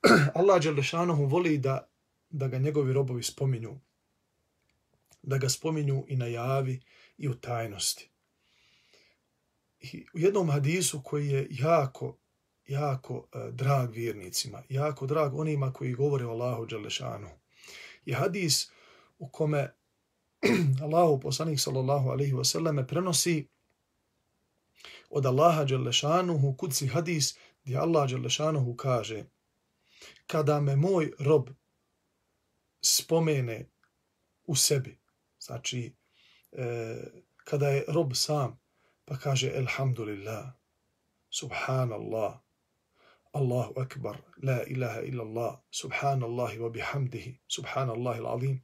Allah 0.34 0.60
Đelešanohu 0.62 1.26
voli 1.26 1.58
da, 1.58 1.88
da 2.30 2.48
ga 2.48 2.58
njegovi 2.58 2.92
robovi 2.92 3.22
spominju. 3.22 3.80
Da 5.22 5.38
ga 5.38 5.48
spominju 5.48 6.04
i 6.08 6.16
na 6.16 6.26
javi 6.26 6.80
i 7.18 7.28
u 7.28 7.34
tajnosti. 7.34 8.10
I 9.80 10.06
u 10.14 10.18
jednom 10.18 10.50
hadisu 10.50 11.02
koji 11.02 11.28
je 11.28 11.46
jako, 11.50 12.16
jako 12.66 13.14
uh, 13.14 13.54
drag 13.54 13.90
vjernicima, 13.90 14.62
jako 14.68 15.06
drag 15.06 15.34
onima 15.34 15.72
koji 15.72 15.92
govore 15.92 16.26
o 16.26 16.30
Allahu 16.30 16.66
Đelešanu, 16.66 17.28
je 18.04 18.14
hadis 18.14 18.70
u 19.18 19.28
kome 19.28 19.72
Allahu 20.82 21.20
poslanik 21.20 21.60
sallallahu 21.60 22.08
alaihi 22.08 22.32
wasallam 22.32 22.86
prenosi 22.86 23.48
od 25.10 25.26
Allaha 25.26 25.64
Đelešanuhu 25.64 26.56
kuci 26.56 26.86
hadis 26.86 27.38
gdje 27.64 27.76
Allah 27.76 28.10
Đelešanuhu 28.10 28.76
kaže– 28.76 29.24
kada 30.26 30.60
me 30.60 30.76
moj 30.76 31.12
rob 31.18 31.48
spomene 32.80 33.70
u 34.44 34.56
sebi, 34.56 34.98
znači 35.40 35.94
e, 36.52 36.96
kada 37.36 37.68
je 37.68 37.84
rob 37.88 38.10
sam, 38.14 38.60
pa 39.04 39.16
kaže 39.16 39.52
Elhamdulillah, 39.54 40.46
Subhanallah, 41.30 42.38
Allahu 43.32 43.80
akbar, 43.80 44.16
la 44.42 44.62
ilaha 44.66 45.00
illallah, 45.00 45.58
Subhanallahi 45.70 46.58
wa 46.58 46.70
bihamdihi, 46.70 47.38
Subhanallahi 47.48 48.20
l'azim. 48.20 48.60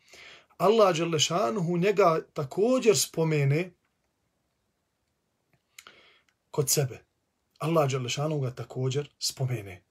Allah 0.59 0.97
Đelešanuhu 0.97 1.79
njega 1.79 2.21
također 2.33 2.99
spomene 2.99 3.71
kod 6.51 6.71
sebe. 6.71 7.05
Allah 7.59 7.91
Đelešanuhu 7.91 8.41
ga 8.41 8.55
također 8.55 9.11
spomene. 9.19 9.83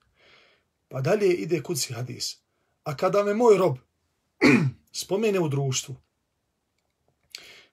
Pa 0.92 1.02
dalje 1.02 1.34
ide 1.34 1.64
kuci 1.64 1.94
hadis. 1.94 2.38
A 2.84 2.98
kada 2.98 3.24
me 3.24 3.34
moj 3.34 3.58
rob 3.58 3.78
spomene 5.02 5.40
u 5.40 5.48
društvu, 5.48 5.96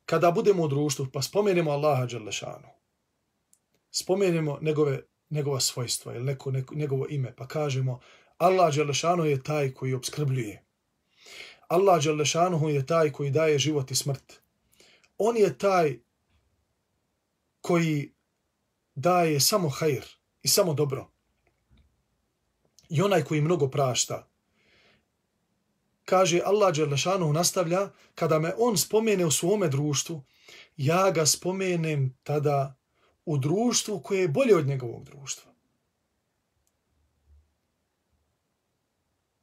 kada 0.04 0.30
budemo 0.30 0.62
u 0.62 0.68
društvu, 0.68 1.06
pa 1.12 1.22
spomenemo 1.22 1.70
Allaha 1.70 2.06
Đalešanu, 2.06 2.68
spomenemo 3.90 4.58
njegove, 4.62 5.02
njegova 5.30 5.60
svojstva 5.60 6.14
ili 6.14 6.24
neko, 6.24 6.50
neko, 6.50 6.74
njegovo 6.74 7.06
ime, 7.08 7.34
pa 7.36 7.48
kažemo 7.48 8.00
Allah 8.38 8.74
Đalešanu 8.74 9.24
je 9.24 9.42
taj 9.42 9.74
koji 9.74 9.94
obskrbljuje. 9.94 10.64
Allah 11.68 12.04
Đalešanu 12.04 12.68
je 12.68 12.86
taj 12.86 13.12
koji 13.12 13.30
daje 13.30 13.58
život 13.58 13.90
i 13.90 13.94
smrt. 13.94 14.40
On 15.18 15.36
je 15.36 15.58
taj 15.58 15.98
koji 17.60 18.12
daje 18.94 19.40
samo 19.40 19.68
hajr 19.68 20.04
i 20.42 20.48
samo 20.48 20.74
dobro 20.74 21.17
i 22.88 23.02
onaj 23.02 23.24
koji 23.24 23.40
mnogo 23.40 23.68
prašta. 23.68 24.28
Kaže 26.04 26.40
Allah 26.44 26.74
Đerlešanu 26.74 27.32
nastavlja, 27.32 27.90
kada 28.14 28.38
me 28.38 28.54
on 28.58 28.76
spomene 28.76 29.26
u 29.26 29.30
svome 29.30 29.68
društvu, 29.68 30.22
ja 30.76 31.10
ga 31.10 31.26
spomenem 31.26 32.16
tada 32.22 32.74
u 33.24 33.38
društvu 33.38 34.00
koje 34.02 34.20
je 34.20 34.28
bolje 34.28 34.56
od 34.56 34.66
njegovog 34.66 35.04
društva. 35.04 35.52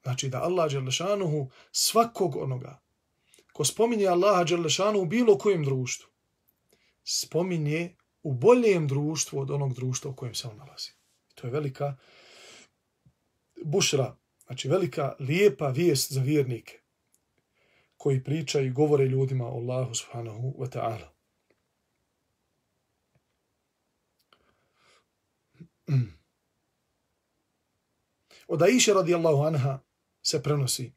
Znači 0.04 0.30
da 0.30 0.42
Allah 0.42 0.72
Đerlešanu 0.72 1.50
svakog 1.72 2.36
onoga 2.36 2.86
ko 3.56 3.66
spominje 3.66 4.08
Allaha 4.08 4.44
Đerlešanu 4.44 5.00
u 5.00 5.06
bilo 5.06 5.38
kojem 5.38 5.64
društvu, 5.64 6.10
spominje 7.04 7.96
u 8.24 8.34
boljem 8.34 8.88
društvu 8.88 9.40
od 9.40 9.52
onog 9.52 9.74
društva 9.74 10.12
u 10.12 10.16
kojem 10.16 10.36
se 10.36 10.48
on 10.48 10.58
nalazi. 10.58 10.92
To 11.36 11.48
je 11.48 11.52
velika 11.52 11.96
bušra, 13.64 14.18
znači 14.46 14.70
velika, 14.70 15.16
lijepa 15.20 15.68
vijest 15.68 16.12
za 16.12 16.22
vjernike 16.22 16.80
koji 17.98 18.24
pričaju 18.24 18.68
i 18.68 18.72
govore 18.72 19.06
ljudima 19.06 19.46
o 19.46 19.58
Allahu 19.58 19.96
subhanahu 19.96 20.54
wa 20.58 20.70
ta'ala. 20.70 21.08
Od 28.48 28.62
Aisha 28.62 28.94
radijallahu 28.94 29.44
anha 29.44 29.80
se 30.22 30.44
prenosi 30.44 30.94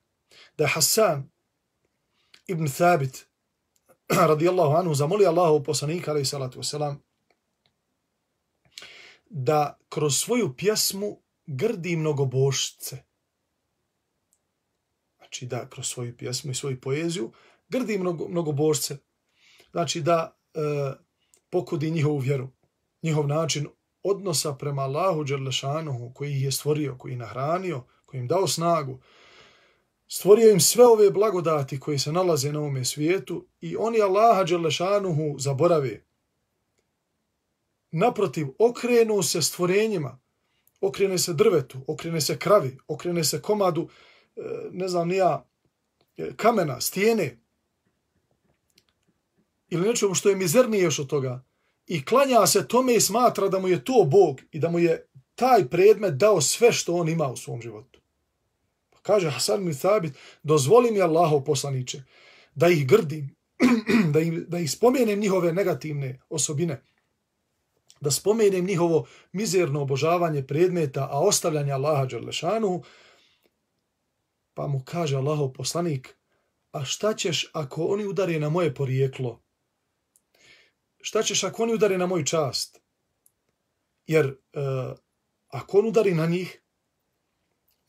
da 0.57 0.65
je 0.65 0.69
Hassan 0.69 1.31
ibn 2.47 2.69
Thabit 2.69 3.27
radijallahu 4.33 4.77
anhu 4.77 4.95
zamoli 4.95 5.27
Allahu 5.27 5.65
poslanika 5.65 6.11
alaihi 6.11 6.27
salatu 6.27 6.59
wasalam 6.59 6.97
da 9.31 9.79
kroz 9.89 10.17
svoju 10.17 10.55
pjesmu 10.57 11.21
grdi 11.51 11.97
mnogobošce. 11.97 13.05
Znači 15.17 15.47
da 15.47 15.69
kroz 15.69 15.87
svoju 15.89 16.17
pjesmu 16.17 16.51
i 16.51 16.55
svoju 16.55 16.81
poeziju 16.81 17.33
grdi 17.69 17.99
mnogo, 17.99 18.29
mnogobošce. 18.29 18.97
Znači 19.71 20.01
da 20.01 20.39
e, 20.55 20.61
pokudi 21.51 21.91
njihovu 21.91 22.19
vjeru, 22.19 22.49
njihov 23.03 23.27
način 23.27 23.67
odnosa 24.03 24.55
prema 24.55 24.83
Allahu 24.83 25.25
Đerlešanuhu 25.25 26.13
koji 26.15 26.31
ih 26.31 26.43
je 26.43 26.53
stvorio, 26.53 26.97
koji 26.99 27.13
ih 27.13 27.19
nahranio, 27.19 27.85
koji 28.07 28.21
im 28.21 28.29
dao 28.29 28.47
snagu, 28.47 29.01
stvorio 30.09 30.51
im 30.51 30.61
sve 30.61 30.87
ove 30.87 31.11
blagodati 31.11 31.81
koje 31.81 31.99
se 31.99 32.13
nalaze 32.13 32.53
na 32.53 32.59
ovome 32.59 32.85
svijetu 32.85 33.49
i 33.61 33.77
oni 33.77 34.01
Allaha 34.01 34.45
Đerlešanuhu 34.45 35.39
zaborave. 35.39 36.05
Naprotiv, 37.91 38.47
okrenu 38.59 39.23
se 39.23 39.43
stvorenjima, 39.43 40.21
okrene 40.81 41.19
se 41.19 41.33
drvetu, 41.33 41.79
okrene 41.87 42.21
se 42.21 42.39
kravi, 42.39 42.79
okrene 42.89 43.25
se 43.25 43.43
komadu, 43.43 43.89
e, 44.37 44.41
ne 44.71 44.89
znam 44.89 45.09
nija, 45.09 45.47
e, 46.17 46.31
kamena, 46.37 46.81
stijene, 46.81 47.39
ili 49.69 49.89
nečemu 49.89 50.15
što 50.15 50.29
je 50.29 50.37
mizernije 50.37 50.83
još 50.83 50.99
od 50.99 51.07
toga, 51.07 51.45
i 51.87 52.05
klanja 52.05 52.47
se 52.47 52.69
tome 52.69 52.95
i 52.95 53.01
smatra 53.01 53.49
da 53.49 53.59
mu 53.59 53.69
je 53.69 53.85
to 53.85 54.05
Bog 54.11 54.41
i 54.51 54.59
da 54.59 54.69
mu 54.69 54.79
je 54.79 55.07
taj 55.35 55.69
predmet 55.69 56.15
dao 56.15 56.41
sve 56.41 56.73
što 56.73 56.95
on 56.95 57.09
ima 57.09 57.29
u 57.29 57.37
svom 57.37 57.63
životu. 57.63 58.01
Pa 58.91 58.99
kaže 59.03 59.31
Hasan 59.31 59.65
mi 59.65 59.75
Thabit, 59.75 60.15
dozvoli 60.43 60.91
mi 60.91 61.01
Allahov 61.01 61.45
poslaniče 61.45 62.03
da 62.55 62.69
ih 62.69 62.87
grdim, 62.87 63.37
da, 64.13 64.21
im, 64.21 64.45
da 64.49 64.59
ih 64.59 64.71
spomenem 64.71 65.19
njihove 65.19 65.53
negativne 65.53 66.21
osobine, 66.29 66.83
da 68.01 68.11
spomenem 68.11 68.65
njihovo 68.65 69.07
mizerno 69.33 69.83
obožavanje 69.83 70.47
predmeta, 70.47 71.09
a 71.11 71.21
ostavljanje 71.21 71.73
Allaha 71.73 72.07
Đerlešanu, 72.07 72.83
pa 74.55 74.67
mu 74.67 74.83
kaže 74.85 75.17
Allahov 75.17 75.53
poslanik, 75.53 76.17
a 76.73 76.85
šta 76.85 77.15
ćeš 77.15 77.51
ako 77.53 77.85
oni 77.85 78.07
udare 78.07 78.39
na 78.39 78.49
moje 78.49 78.75
porijeklo? 78.75 79.41
šta 81.01 81.23
ćeš 81.23 81.45
ako 81.45 81.63
oni 81.63 81.75
udare 81.75 81.99
na 81.99 82.07
moju 82.07 82.25
čast? 82.25 82.81
Jer 84.07 84.27
e, 84.27 84.61
ako 85.49 85.79
on 85.79 85.87
udari 85.87 86.15
na 86.15 86.27
njih, 86.27 86.63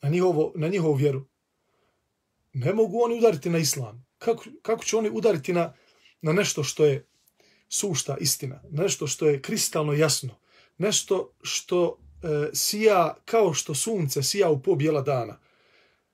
na, 0.02 0.08
njihovo, 0.08 0.52
na 0.56 0.68
njihovu 0.68 0.94
vjeru, 0.94 1.26
ne 2.52 2.74
mogu 2.74 3.02
oni 3.02 3.18
udariti 3.18 3.50
na 3.50 3.58
islam. 3.58 4.06
Kako, 4.18 4.44
kako 4.62 4.84
će 4.84 4.96
oni 4.96 5.10
udariti 5.10 5.52
na, 5.52 5.74
na 6.22 6.32
nešto 6.32 6.64
što 6.64 6.84
je 6.84 7.09
sušta 7.72 8.16
istina, 8.20 8.62
nešto 8.70 9.06
što 9.06 9.28
je 9.28 9.42
kristalno 9.42 9.92
jasno, 9.92 10.34
nešto 10.78 11.32
što 11.42 11.98
e, 12.22 12.50
sija 12.52 13.16
kao 13.24 13.54
što 13.54 13.74
sunce 13.74 14.22
sija 14.22 14.50
u 14.50 14.62
po 14.62 14.74
bijela 14.74 15.02
dana. 15.02 15.38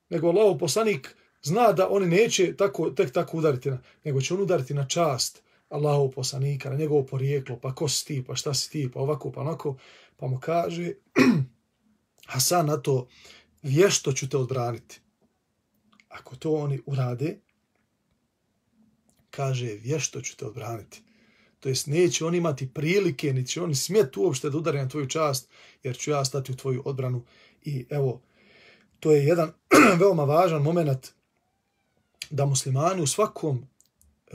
Nego 0.09 0.29
Allah 0.29 0.57
poslanik 0.61 1.17
zna 1.43 1.73
da 1.73 1.89
oni 1.91 2.07
neće 2.07 2.57
tako, 2.57 2.91
tek 2.91 3.13
tako 3.13 3.37
udariti 3.37 3.71
na, 3.71 3.79
nego 4.05 4.21
će 4.21 4.35
on 4.35 4.41
udariti 4.41 4.75
na 4.75 4.89
čast, 4.89 5.43
Allahov 5.69 6.11
poslanika, 6.11 6.71
na 6.71 6.77
njegovo 6.77 7.07
porijeklo, 7.07 7.59
pa 7.63 7.75
ko 7.75 7.89
si 7.89 8.07
ti, 8.07 8.25
pa 8.27 8.37
šta 8.37 8.55
si 8.55 8.71
ti, 8.71 8.91
pa 8.95 9.01
ovako, 9.01 9.33
pa 9.33 9.41
onako, 9.41 9.77
pa 10.17 10.27
mu 10.27 10.41
kaže, 10.41 10.93
Hasan 12.33 12.67
na 12.67 12.77
to, 12.77 13.09
vješto 13.63 14.13
ću 14.13 14.29
te 14.29 14.37
odbraniti. 14.37 15.01
Ako 16.09 16.37
to 16.37 16.53
oni 16.55 16.81
urade, 16.87 17.39
kaže, 19.31 19.67
vješto 19.67 20.21
ću 20.21 20.37
te 20.37 20.47
odbraniti. 20.47 21.06
To 21.67 21.71
jest, 21.71 21.87
neće 21.87 22.25
on 22.25 22.35
imati 22.35 22.69
prilike, 22.75 23.33
niti 23.33 23.51
će 23.51 23.63
oni 23.63 23.75
smjet 23.75 24.17
uopšte 24.17 24.51
da 24.51 24.59
udare 24.59 24.83
na 24.83 24.89
tvoju 24.89 25.09
čast, 25.09 25.49
jer 25.83 25.97
ću 25.99 26.11
ja 26.11 26.25
stati 26.25 26.53
u 26.53 26.57
tvoju 26.57 26.83
odbranu. 26.85 27.25
I 27.65 27.87
evo, 27.91 28.23
to 29.01 29.13
je 29.13 29.25
jedan 29.25 29.53
veoma 30.01 30.25
važan 30.25 30.63
moment 30.63 31.09
da 32.31 32.47
muslimani 32.47 33.03
u 33.03 33.07
svakom 33.07 33.67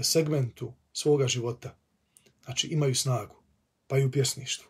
segmentu 0.01 0.73
svoga 0.93 1.27
života. 1.27 1.77
Znači 2.43 2.67
imaju 2.67 2.95
snagu, 2.95 3.35
pa 3.87 3.97
i 3.97 4.05
u 4.05 4.11
pjesništvu. 4.11 4.67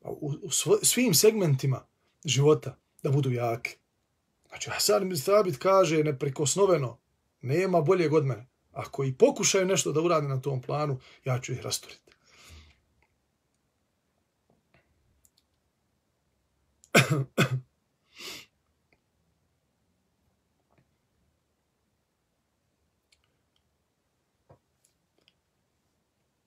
Pa 0.00 0.08
u, 0.08 0.32
u 0.42 0.50
svim 0.82 1.14
segmentima 1.14 1.86
života 2.24 2.76
da 3.02 3.10
budu 3.10 3.30
jake. 3.30 3.76
Znači 4.48 4.70
Hasan 4.70 5.02
ibn 5.02 5.16
Thabit 5.20 5.56
kaže 5.56 6.04
neprikosnoveno, 6.04 6.98
nema 7.40 7.80
bolje 7.80 8.10
od 8.12 8.24
mene. 8.26 8.53
Ako 8.74 9.04
i 9.04 9.14
pokušaju 9.14 9.66
nešto 9.66 9.92
da 9.92 10.00
urade 10.00 10.28
na 10.28 10.40
tom 10.40 10.62
planu, 10.62 10.98
ja 11.24 11.38
ću 11.40 11.52
ih 11.52 11.60
rastoriti. 11.60 12.04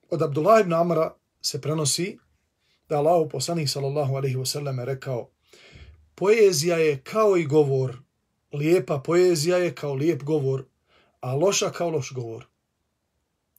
od 0.09 0.21
Abdullah 0.21 0.61
ibn 0.61 0.73
Amra 0.73 1.13
se 1.41 1.61
prenosi 1.61 2.17
da 2.89 2.97
Allah 2.97 3.27
poslanih 3.31 3.71
sallallahu 3.71 4.15
alaihi 4.15 4.35
wasallam 4.35 4.83
rekao 4.83 5.29
poezija 6.15 6.77
je 6.77 7.01
kao 7.03 7.37
i 7.37 7.45
govor, 7.45 7.97
lijepa 8.53 8.99
poezija 8.99 9.57
je 9.57 9.75
kao 9.75 9.93
lijep 9.93 10.23
govor, 10.23 10.65
a 11.19 11.35
loša 11.35 11.69
kao 11.69 11.89
loš 11.89 12.11
govor. 12.11 12.45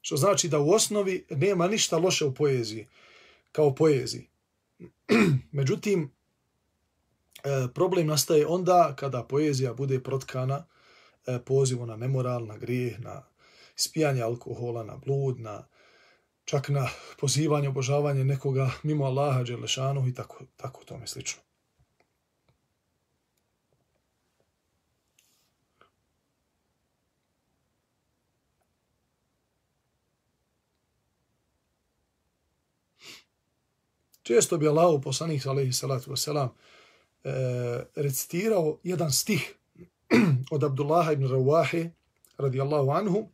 Što 0.00 0.16
znači 0.16 0.48
da 0.48 0.58
u 0.58 0.70
osnovi 0.70 1.26
nema 1.30 1.68
ništa 1.68 1.98
loše 1.98 2.24
u 2.24 2.34
poeziji, 2.34 2.86
kao 3.52 3.74
poeziji. 3.74 4.28
Međutim, 5.52 6.12
e, 7.44 7.68
problem 7.74 8.06
nastaje 8.06 8.46
onda 8.46 8.94
kada 8.96 9.22
poezija 9.22 9.74
bude 9.74 10.02
protkana 10.02 10.64
e, 11.26 11.38
pozivu 11.44 11.86
na 11.86 11.96
nemoral, 11.96 12.46
na 12.46 12.58
grijeh, 12.58 13.00
na 13.00 13.22
ispijanje 13.76 14.22
alkohola, 14.22 14.84
na 14.84 14.96
blud, 14.96 15.40
na 15.40 15.64
čak 16.44 16.68
na 16.68 16.88
pozivanje, 17.20 17.68
obožavanje 17.68 18.24
nekoga 18.24 18.70
mimo 18.82 19.04
Allaha, 19.04 19.42
Đelešanu 19.42 20.08
i 20.08 20.14
tako, 20.14 20.44
tako 20.56 20.84
tome 20.84 21.06
slično. 21.06 21.47
Često 34.28 34.58
bi 34.58 34.68
Allah 34.68 35.00
poslanih, 35.04 35.46
alaihi 35.46 35.72
salatu 35.72 36.10
wasalam, 36.10 36.48
e, 37.24 37.30
recitirao 37.96 38.78
jedan 38.82 39.12
stih 39.12 39.54
od 40.54 40.64
Abdullaha 40.64 41.12
ibn 41.12 41.28
Rawahi, 41.28 41.90
radijallahu 42.38 42.90
anhu, 42.90 43.28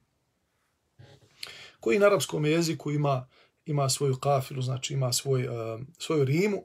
koji 1.80 1.98
na 1.98 2.06
arapskom 2.06 2.46
jeziku 2.46 2.90
ima 2.90 3.26
ima 3.66 3.88
svoju 3.88 4.16
kafilu, 4.16 4.62
znači 4.62 4.94
ima 4.94 5.12
svoj, 5.12 5.42
e, 5.42 5.78
svoju 5.98 6.24
rimu. 6.24 6.62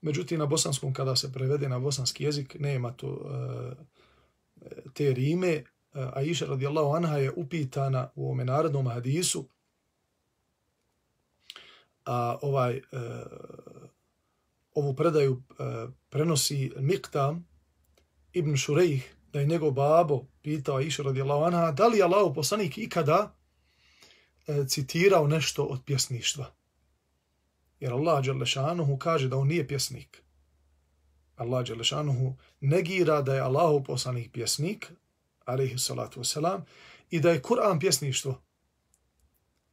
Međutim, 0.00 0.38
na 0.38 0.46
bosanskom, 0.46 0.92
kada 0.92 1.16
se 1.16 1.32
prevede 1.32 1.68
na 1.68 1.78
bosanski 1.78 2.24
jezik, 2.24 2.56
nema 2.60 2.92
to, 2.92 3.30
e, 4.60 4.74
te 4.94 5.12
rime. 5.12 5.52
E, 5.52 5.64
Aisha 6.12 6.46
radijallahu 6.46 6.96
anha 6.96 7.16
je 7.16 7.32
upitana 7.36 8.10
u 8.14 8.30
ome 8.30 8.44
narodnom 8.44 8.88
hadisu, 8.88 9.48
a 12.08 12.38
ovaj, 12.42 12.76
e, 12.76 12.82
ovu 14.74 14.94
predaju 14.96 15.42
e, 15.50 15.64
prenosi 16.08 16.72
Miktam 16.76 17.48
ibn 18.32 18.56
Šurejh, 18.56 19.02
da 19.32 19.40
je 19.40 19.46
njegov 19.46 19.70
babo 19.70 20.24
pitao 20.42 20.76
Aisha 20.76 21.02
radijallahu 21.02 21.44
anha, 21.44 21.72
da 21.72 21.86
li 21.86 21.98
je 21.98 22.04
Allah 22.04 22.32
poslanik 22.34 22.78
ikada 22.78 23.38
E, 24.48 24.64
citirao 24.68 25.26
nešto 25.26 25.64
od 25.64 25.80
pjesništva. 25.84 26.46
Jer 27.80 27.92
Allah 27.92 28.24
Đalešanuhu 28.24 28.98
kaže 28.98 29.28
da 29.28 29.36
on 29.36 29.48
nije 29.48 29.68
pjesnik. 29.68 30.22
Allah 31.36 31.66
Đalešanuhu 31.66 32.36
negira 32.60 33.22
da 33.22 33.34
je 33.34 33.40
Allahu 33.40 33.84
poslanik 33.84 34.32
pjesnik, 34.32 34.92
alaihi 35.44 35.78
salatu 35.78 36.20
wasalam, 36.20 36.60
i 37.10 37.20
da 37.20 37.30
je 37.30 37.42
Kur'an 37.42 37.80
pjesništvo. 37.80 38.42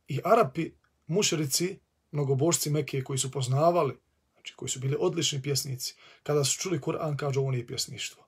I 0.08 0.20
Arapi, 0.24 0.72
mušrici, 1.08 1.80
mnogobožci 2.16 2.70
Mekije 2.70 3.04
koji 3.04 3.20
su 3.20 3.32
poznavali, 3.32 3.98
znači 4.34 4.54
koji 4.56 4.70
su 4.70 4.80
bili 4.80 4.98
odlični 5.00 5.42
pjesnici, 5.42 5.96
kada 6.24 6.44
su 6.44 6.60
čuli 6.62 6.80
Kur'an, 6.80 7.18
kažu 7.18 7.40
ovo 7.40 7.52
nije 7.52 7.68
pjesništvo. 7.68 8.24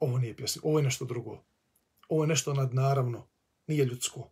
Ovo 0.00 0.18
nije 0.18 0.36
pjesništvo, 0.36 0.68
ovo 0.68 0.78
je 0.78 0.84
nešto 0.84 1.04
drugo. 1.04 1.44
Ovo 2.08 2.24
je 2.24 2.28
nešto 2.28 2.54
nadnaravno, 2.54 3.28
nije 3.66 3.84
ljudsko. 3.84 4.30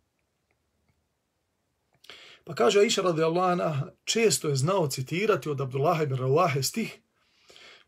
Pa 2.43 2.55
kaže 2.55 2.79
Aisha 2.79 3.01
radijallahu 3.01 3.51
anha, 3.51 3.91
često 4.03 4.49
je 4.49 4.55
znao 4.55 4.87
citirati 4.87 5.49
od 5.49 5.61
Abdullah 5.61 6.01
ibn 6.01 6.15
Rawahe 6.15 6.61
stih 6.63 7.01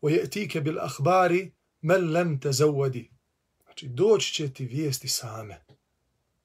o 0.00 0.08
je 0.08 0.60
bil 0.60 0.80
akhbari 0.80 1.52
man 1.80 2.12
lam 2.12 2.40
te. 2.40 2.52
Znači, 3.64 3.88
doći 3.88 4.32
će 4.34 4.52
ti 4.52 4.66
vijesti 4.66 5.08
same. 5.08 5.64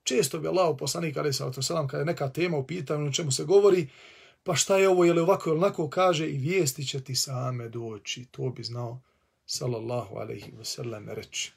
Često 0.03 0.39
bi 0.39 0.47
Allah 0.47 0.75
poslanik, 0.79 1.17
ali 1.17 1.33
sa 1.33 1.61
selam, 1.61 1.87
kada 1.87 2.01
je 2.01 2.05
neka 2.05 2.29
tema 2.29 2.57
u 2.57 2.67
pitanju, 2.67 3.07
o 3.07 3.11
čemu 3.11 3.31
se 3.31 3.43
govori, 3.43 3.87
pa 4.49 4.55
šta 4.55 4.77
je 4.77 4.89
ovo, 4.89 5.05
je 5.05 5.13
li 5.13 5.21
ovako 5.21 5.49
ili 5.49 5.57
onako, 5.57 5.89
kaže 5.89 6.29
i 6.29 6.37
vijesti 6.37 6.85
će 6.85 7.03
ti 7.03 7.15
same 7.15 7.69
doći. 7.69 8.25
To 8.31 8.49
bi 8.49 8.63
znao, 8.63 9.01
sallallahu 9.45 10.15
alaihi 10.15 10.51
wa 10.51 10.63
sallam, 10.63 11.09
reći. 11.09 11.51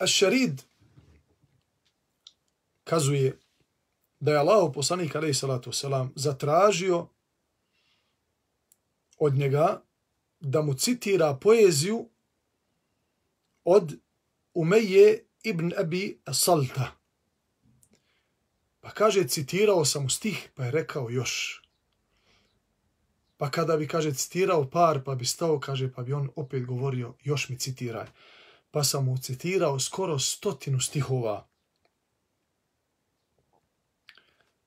Ašarid 0.00 0.62
kazuje 2.84 3.38
da 4.20 4.32
je 4.32 4.38
Allah 4.38 4.70
poslanik 4.74 5.16
alaih 5.16 5.36
salatu 5.36 5.72
selam 5.72 6.12
zatražio 6.16 7.06
od 9.18 9.34
njega 9.34 9.82
da 10.40 10.62
mu 10.62 10.74
citira 10.74 11.34
poeziju 11.34 12.08
od 13.64 13.98
Umeje 14.54 15.24
ibn 15.42 15.72
Abi 15.78 16.20
Salta. 16.32 16.92
Pa 18.80 18.90
kaže, 18.90 19.28
citirao 19.28 19.84
sam 19.84 20.06
u 20.06 20.08
stih, 20.08 20.50
pa 20.54 20.64
je 20.64 20.70
rekao 20.70 21.10
još. 21.10 21.62
Pa 23.36 23.50
kada 23.50 23.76
bi, 23.76 23.88
kaže, 23.88 24.14
citirao 24.14 24.70
par, 24.70 25.04
pa 25.04 25.14
bi 25.14 25.24
stao, 25.24 25.60
kaže, 25.60 25.92
pa 25.92 26.02
bi 26.02 26.12
on 26.12 26.30
opet 26.36 26.66
govorio, 26.66 27.14
još 27.24 27.48
mi 27.48 27.58
citiraj 27.58 28.06
pa 28.70 28.84
sam 28.84 29.04
mu 29.04 29.18
citirao 29.18 29.80
skoro 29.80 30.18
stotinu 30.18 30.80
stihova. 30.80 31.47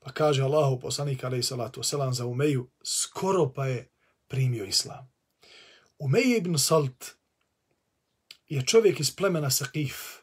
Pa 0.02 0.12
kaže 0.12 0.42
Allahu 0.44 0.80
poslanik 0.80 1.24
alaih 1.24 1.46
salatu 1.46 1.82
wasalam 1.82 2.12
za 2.14 2.26
Umeju, 2.26 2.70
skoro 2.84 3.54
pa 3.54 3.68
je 3.68 3.90
primio 4.28 4.66
islam. 4.66 5.12
Umej 6.00 6.38
ibn 6.38 6.58
Salt 6.58 7.06
je 8.48 8.66
čovjek 8.66 9.00
iz 9.00 9.16
plemena 9.16 9.50
Saqif. 9.50 10.22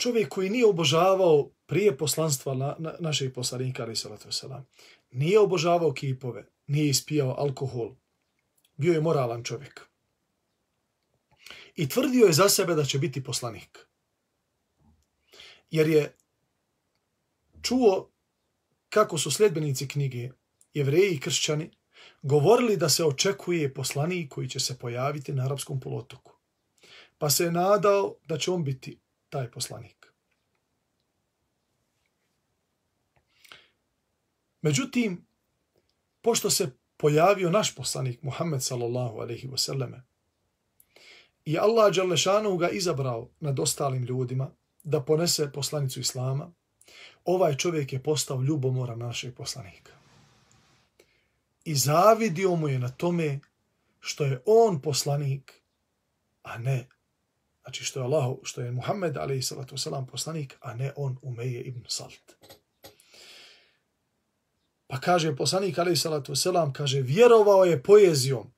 Čovjek 0.00 0.28
koji 0.28 0.50
nije 0.50 0.66
obožavao 0.66 1.50
prije 1.66 1.96
poslanstva 1.96 2.54
na, 2.54 2.76
na, 2.78 2.94
našeg 3.00 3.34
poslanika 3.34 3.82
ali 3.82 3.96
salatu 3.96 4.28
wasalam. 4.28 4.62
Nije 5.10 5.40
obožavao 5.40 5.92
kipove, 5.92 6.46
nije 6.66 6.88
ispijao 6.88 7.34
alkohol. 7.38 7.94
Bio 8.76 8.92
je 8.92 9.00
moralan 9.00 9.44
čovjek 9.44 9.88
i 11.78 11.88
tvrdio 11.88 12.26
je 12.26 12.32
za 12.32 12.48
sebe 12.48 12.74
da 12.74 12.84
će 12.84 12.98
biti 12.98 13.24
poslanik. 13.24 13.78
Jer 15.70 15.88
je 15.88 16.16
čuo 17.62 18.10
kako 18.88 19.18
su 19.18 19.30
sljedbenici 19.30 19.88
knjige, 19.88 20.30
jevreji 20.74 21.14
i 21.14 21.20
kršćani, 21.20 21.70
govorili 22.22 22.76
da 22.76 22.88
se 22.88 23.04
očekuje 23.04 23.74
poslanik 23.74 24.32
koji 24.32 24.48
će 24.48 24.60
se 24.60 24.78
pojaviti 24.78 25.32
na 25.32 25.44
arapskom 25.44 25.80
polotoku. 25.80 26.32
Pa 27.18 27.30
se 27.30 27.44
je 27.44 27.52
nadao 27.52 28.14
da 28.24 28.38
će 28.38 28.50
on 28.50 28.64
biti 28.64 29.00
taj 29.28 29.50
poslanik. 29.50 30.12
Međutim, 34.62 35.26
pošto 36.22 36.50
se 36.50 36.70
pojavio 36.96 37.50
naš 37.50 37.74
poslanik 37.74 38.22
Muhammed 38.22 38.62
sallallahu 38.62 39.18
alaihi 39.18 39.48
wasallame 39.48 40.00
I 41.44 41.58
Allah 41.58 41.94
Đalešanu 41.94 42.56
ga 42.56 42.68
izabrao 42.68 43.30
nad 43.40 43.60
ostalim 43.60 44.04
ljudima 44.04 44.50
da 44.84 45.04
ponese 45.04 45.52
poslanicu 45.52 46.00
Islama. 46.00 46.52
Ovaj 47.24 47.56
čovjek 47.56 47.92
je 47.92 48.02
postao 48.02 48.42
ljubomora 48.42 48.96
našeg 48.96 49.34
poslanika. 49.34 49.92
I 51.64 51.74
zavidio 51.74 52.54
mu 52.54 52.68
je 52.68 52.78
na 52.78 52.88
tome 52.88 53.40
što 54.00 54.24
je 54.24 54.42
on 54.46 54.80
poslanik, 54.80 55.62
a 56.42 56.58
ne, 56.58 56.88
znači 57.62 57.84
što 57.84 58.00
je 58.00 58.04
Allah, 58.04 58.36
što 58.42 58.60
je 58.60 58.72
Muhammed 58.72 59.16
alaihi 59.16 59.42
salatu 59.42 59.74
poslanik, 60.10 60.56
a 60.60 60.74
ne 60.74 60.92
on 60.96 61.18
Umeje 61.22 61.62
ibn 61.62 61.84
Salt. 61.88 62.36
Pa 64.86 65.00
kaže 65.00 65.36
poslanik 65.36 65.78
alaihi 65.78 65.96
salatu 65.96 66.32
kaže, 66.72 67.00
vjerovao 67.00 67.64
je 67.64 67.82
poezijom, 67.82 68.52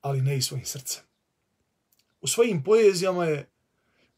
ali 0.00 0.22
ne 0.22 0.36
i 0.36 0.42
svojim 0.42 0.66
srcem 0.66 1.10
u 2.20 2.26
svojim 2.26 2.62
poezijama 2.62 3.24
je 3.24 3.48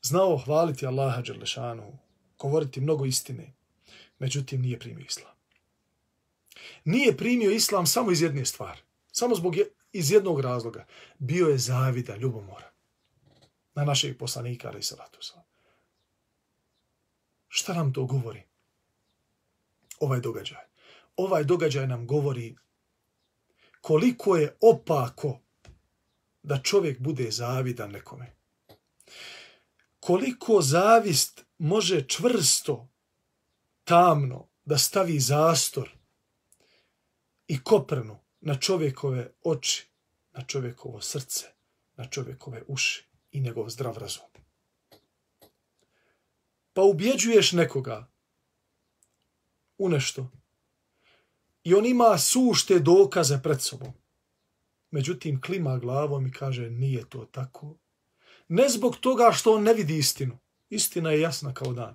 znao 0.02 0.36
hvaliti 0.36 0.86
Allaha 0.86 1.22
Đerlešanu, 1.22 1.98
govoriti 2.48 2.80
mnogo 2.80 3.04
istine, 3.04 3.52
međutim 4.18 4.62
nije 4.62 4.78
primio 4.78 5.04
islam. 5.04 5.34
Nije 6.84 7.16
primio 7.16 7.50
islam 7.50 7.86
samo 7.86 8.10
iz 8.10 8.22
jedne 8.22 8.44
stvari, 8.44 8.80
samo 9.12 9.34
zbog 9.34 9.56
je, 9.56 9.68
iz 9.92 10.10
jednog 10.10 10.40
razloga. 10.40 10.86
Bio 11.18 11.46
je 11.46 11.58
zavida, 11.58 12.16
ljubomora 12.16 12.70
na 13.74 13.84
našeg 13.84 14.18
poslanika, 14.18 14.68
ali 14.68 14.82
salatu 14.82 15.18
Šta 17.48 17.74
nam 17.74 17.92
to 17.92 18.04
govori? 18.04 18.42
Ovaj 20.00 20.20
događaj. 20.20 20.64
Ovaj 21.16 21.44
događaj 21.44 21.86
nam 21.86 22.06
govori 22.06 22.56
koliko 23.80 24.36
je 24.36 24.56
opako 24.60 25.38
da 26.42 26.62
čovjek 26.62 27.00
bude 27.00 27.30
zavidan 27.30 27.90
nekome. 27.90 28.32
Koliko 30.00 30.62
zavist 30.62 31.44
može 31.62 32.08
čvrsto, 32.08 32.88
tamno, 33.84 34.48
da 34.64 34.78
stavi 34.78 35.20
zastor 35.20 35.90
i 37.48 37.64
koprnu 37.64 38.18
na 38.40 38.54
čovjekove 38.58 39.32
oči, 39.44 39.86
na 40.32 40.44
čovjekovo 40.44 41.00
srce, 41.00 41.46
na 41.96 42.08
čovjekove 42.08 42.62
uši 42.66 43.04
i 43.32 43.40
njegov 43.40 43.68
zdrav 43.68 43.98
razum. 43.98 44.24
Pa 46.72 46.82
ubjeđuješ 46.82 47.52
nekoga 47.52 48.10
u 49.78 49.88
nešto 49.88 50.30
i 51.64 51.74
on 51.74 51.86
ima 51.86 52.18
sušte 52.18 52.78
dokaze 52.78 53.40
pred 53.42 53.60
sobom. 53.60 53.92
Međutim, 54.90 55.40
klima 55.40 55.78
glavom 55.78 56.26
i 56.26 56.32
kaže, 56.32 56.70
nije 56.70 57.08
to 57.08 57.24
tako. 57.24 57.76
Ne 58.48 58.68
zbog 58.68 58.96
toga 58.96 59.32
što 59.32 59.54
on 59.54 59.62
ne 59.62 59.74
vidi 59.74 59.98
istinu. 59.98 60.38
Istina 60.72 61.10
je 61.10 61.20
jasna 61.20 61.54
kao 61.54 61.72
dan. 61.72 61.94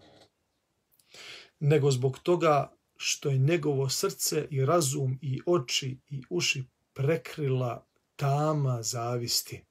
Nego 1.59 1.91
zbog 1.91 2.19
toga 2.19 2.73
što 2.95 3.29
je 3.29 3.37
njegovo 3.37 3.89
srce 3.89 4.47
i 4.49 4.65
razum 4.65 5.19
i 5.21 5.41
oči 5.45 5.97
i 6.09 6.21
uši 6.29 6.63
prekrila 6.93 7.85
tama 8.15 8.83
zavisti. 8.83 9.63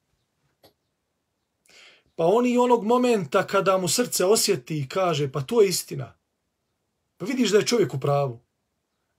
Pa 2.15 2.25
on 2.25 2.45
i 2.45 2.57
onog 2.57 2.85
momenta 2.85 3.47
kada 3.47 3.77
mu 3.77 3.87
srce 3.87 4.25
osjeti 4.25 4.79
i 4.79 4.87
kaže, 4.87 5.31
pa 5.31 5.41
to 5.41 5.61
je 5.61 5.69
istina. 5.69 6.17
Pa 7.17 7.25
vidiš 7.25 7.51
da 7.51 7.57
je 7.57 7.65
čovjek 7.65 7.93
u 7.93 7.99
pravu. 7.99 8.39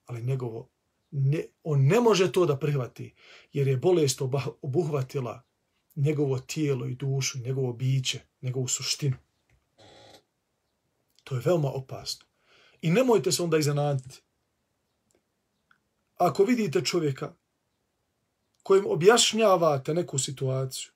Ali 0.07 0.23
njegovo 0.23 0.69
ne, 1.11 1.45
on 1.63 1.87
ne 1.87 2.01
može 2.01 2.33
to 2.33 2.47
da 2.47 2.59
prihvati, 2.59 3.15
jer 3.53 3.69
je 3.69 3.77
bolest 3.77 4.23
obuhvatila 4.63 5.43
njegovo 5.97 6.39
tijelo 6.39 6.87
i 6.87 6.95
dušu, 6.95 7.39
njegovo 7.39 7.73
biće, 7.73 8.21
njegovu 8.43 8.69
suštinu. 8.69 9.17
To 11.29 11.35
je 11.35 11.43
veoma 11.45 11.69
opasno. 11.69 12.27
I 12.83 12.91
nemojte 12.91 13.33
se 13.33 13.43
onda 13.43 13.59
iznenaditi. 13.59 14.23
Ako 16.17 16.45
vidite 16.45 16.85
čovjeka 16.85 17.35
kojim 18.63 18.87
objašnjavate 18.87 19.95
neku 19.95 20.19
situaciju, 20.19 20.91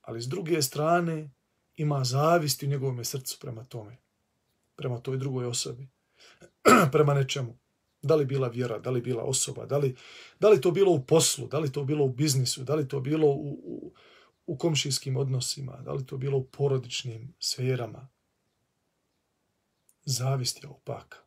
ali 0.00 0.22
s 0.22 0.28
druge 0.28 0.62
strane 0.62 1.30
ima 1.76 2.04
zavisti 2.04 2.66
u 2.66 2.68
njegovom 2.68 3.04
srcu 3.04 3.38
prema 3.40 3.64
tome, 3.64 3.96
prema 4.76 5.00
toj 5.00 5.16
drugoj 5.16 5.46
osobi, 5.46 5.88
prema 6.92 7.14
nečemu, 7.14 7.58
Da 8.02 8.14
li 8.14 8.24
bila 8.24 8.48
vjera, 8.48 8.78
da 8.78 8.90
li 8.90 9.00
bila 9.00 9.22
osoba, 9.22 9.66
da 9.66 9.78
li, 9.78 9.96
da 10.40 10.48
li 10.48 10.60
to 10.60 10.70
bilo 10.70 10.92
u 10.92 11.00
poslu, 11.00 11.46
da 11.48 11.58
li 11.58 11.72
to 11.72 11.84
bilo 11.84 12.04
u 12.04 12.08
biznisu, 12.08 12.64
da 12.64 12.74
li 12.74 12.88
to 12.88 13.00
bilo 13.00 13.26
u, 13.26 13.60
u, 13.64 13.92
u 14.46 14.58
komšijskim 14.58 15.16
odnosima, 15.16 15.80
da 15.84 15.92
li 15.92 16.06
to 16.06 16.16
bilo 16.16 16.38
u 16.38 16.44
porodičnim 16.44 17.34
sferama. 17.40 18.08
Zavist 20.06 20.62
je 20.62 20.68
opaka. 20.68 21.18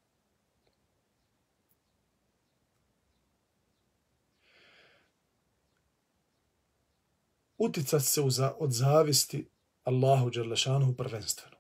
Uticat 7.57 8.03
se 8.03 8.21
uza, 8.21 8.55
od 8.59 8.71
zavisti 8.71 9.49
Allahu 9.83 10.29
Đerlešanu 10.29 10.95
prvenstveno. 10.95 11.57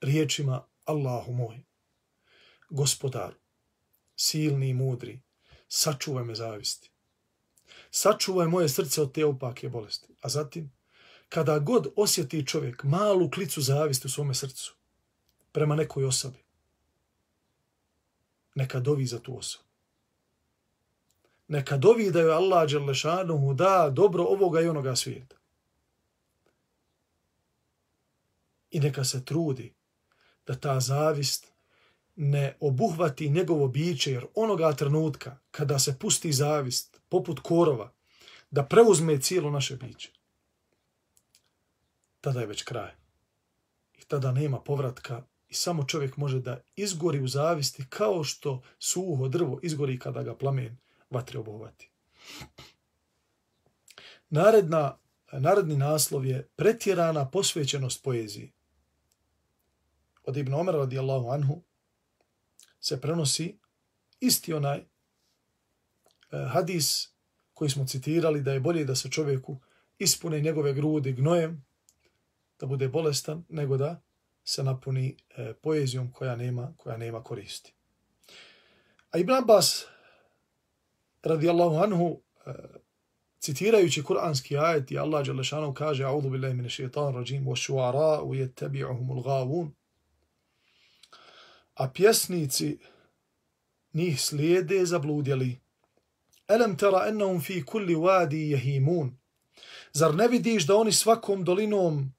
Riječima 0.00 0.66
Allahu 0.84 1.32
moj, 1.32 1.64
gospodaru, 2.70 3.36
silni 4.16 4.68
i 4.68 4.74
mudri, 4.74 5.22
sačuvaj 5.68 6.24
me 6.24 6.34
zavisti. 6.34 6.90
Sačuvaj 7.90 8.48
moje 8.48 8.68
srce 8.68 9.02
od 9.02 9.14
te 9.14 9.24
opake 9.24 9.68
bolesti. 9.68 10.14
A 10.20 10.28
zatim, 10.28 10.72
kada 11.34 11.58
god 11.58 11.86
osjeti 11.96 12.46
čovjek 12.46 12.84
malu 12.84 13.30
klicu 13.30 13.60
zavisti 13.60 14.06
u 14.06 14.10
svome 14.10 14.34
srcu 14.34 14.74
prema 15.52 15.76
nekoj 15.76 16.04
osobi, 16.04 16.38
neka 18.54 18.80
dovi 18.80 19.06
za 19.06 19.18
tu 19.18 19.38
osobu. 19.38 19.64
Neka 21.48 21.76
dovi 21.76 22.10
da 22.10 22.20
joj 22.20 22.32
Allah 22.32 22.70
Đelešanuhu 22.70 23.54
da 23.54 23.90
dobro 23.92 24.24
ovoga 24.24 24.60
i 24.60 24.68
onoga 24.68 24.96
svijeta. 24.96 25.36
I 28.70 28.80
neka 28.80 29.04
se 29.04 29.24
trudi 29.24 29.74
da 30.46 30.54
ta 30.54 30.80
zavist 30.80 31.52
ne 32.16 32.56
obuhvati 32.60 33.30
njegovo 33.30 33.68
biće, 33.68 34.12
jer 34.12 34.26
onoga 34.34 34.72
trenutka 34.72 35.38
kada 35.50 35.78
se 35.78 35.98
pusti 35.98 36.32
zavist, 36.32 37.00
poput 37.08 37.40
korova, 37.40 37.92
da 38.50 38.64
preuzme 38.64 39.20
cijelo 39.20 39.50
naše 39.50 39.76
biće, 39.76 40.21
tada 42.22 42.40
je 42.40 42.46
već 42.46 42.62
kraj. 42.62 42.90
I 43.94 44.04
tada 44.04 44.32
nema 44.32 44.60
povratka 44.60 45.22
i 45.48 45.54
samo 45.54 45.84
čovjek 45.84 46.16
može 46.16 46.40
da 46.40 46.60
izgori 46.76 47.20
u 47.20 47.28
zavisti 47.28 47.84
kao 47.88 48.24
što 48.24 48.62
suho 48.78 49.28
drvo 49.28 49.60
izgori 49.62 49.98
kada 49.98 50.22
ga 50.22 50.34
plamen 50.34 50.76
vatre 51.10 51.38
obuhvati. 51.38 51.90
Naredna, 54.30 54.98
naredni 55.32 55.76
naslov 55.76 56.26
je 56.26 56.48
pretjerana 56.56 57.30
posvećenost 57.30 58.02
poeziji. 58.02 58.52
Od 60.24 60.36
Ibn 60.36 60.54
Omer 60.54 60.74
radijallahu 60.74 61.28
anhu 61.28 61.62
se 62.80 63.00
prenosi 63.00 63.58
isti 64.20 64.52
onaj 64.52 64.78
eh, 64.78 64.84
hadis 66.52 67.08
koji 67.54 67.70
smo 67.70 67.86
citirali 67.86 68.42
da 68.42 68.52
je 68.52 68.60
bolje 68.60 68.84
da 68.84 68.94
se 68.94 69.10
čovjeku 69.10 69.60
ispune 69.98 70.40
njegove 70.40 70.74
grudi 70.74 71.12
gnojem, 71.12 71.64
da 72.62 72.66
bude 72.66 72.88
bolestan, 72.88 73.44
nego 73.48 73.76
da 73.76 74.00
se 74.44 74.62
napuni 74.62 75.16
e, 75.36 75.54
poezijom 75.54 76.12
koja 76.12 76.36
nema, 76.36 76.74
koja 76.76 76.96
nema 76.96 77.22
koristi. 77.22 77.74
A 79.10 79.18
Ibn 79.18 79.32
Abbas 79.32 79.84
radijallahu 81.22 81.76
anhu 81.76 82.20
e, 82.46 82.50
citirajući 83.40 84.02
kuranski 84.02 84.58
ajet 84.58 84.90
i 84.90 84.98
Allah 84.98 85.26
Đalešanu 85.26 85.74
kaže 85.74 86.04
A'udhu 86.04 86.30
billahi 86.30 86.54
mine 86.54 86.68
šeitan 86.68 87.14
rajim 87.14 87.46
wa 87.46 87.56
šuara 87.56 88.22
u 88.22 88.34
jettabi'uhumul 88.34 89.22
gavun 89.24 89.74
a 91.74 91.88
pjesnici 91.88 92.78
njih 93.92 94.20
slijede 94.20 94.86
zabludjeli. 94.86 95.60
Elem 96.48 96.76
tera 96.76 97.08
ennahum 97.08 97.40
fi 97.40 97.64
kulli 97.64 97.94
wadi 97.94 98.50
jehimun. 98.50 99.18
Zar 99.92 100.14
ne 100.14 100.28
vidiš 100.28 100.66
da 100.66 100.76
oni 100.76 100.92
svakom 100.92 101.44
dolinom 101.44 102.12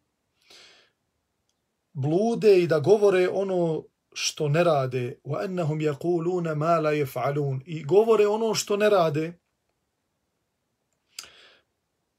blude 1.94 2.60
i 2.60 2.68
da 2.68 2.80
govore 2.80 3.30
ono 3.30 3.84
što 4.14 4.48
ne 4.48 4.64
rade? 4.64 5.20
Wa 5.24 5.44
annahum 5.44 5.80
yaquluna 5.80 6.56
ma 6.56 6.80
la 6.80 6.92
yaf'alun. 6.92 7.62
I 7.66 7.84
govore 7.84 8.28
ono 8.28 8.54
što 8.54 8.78
ne 8.78 8.90
rade. 8.90 9.34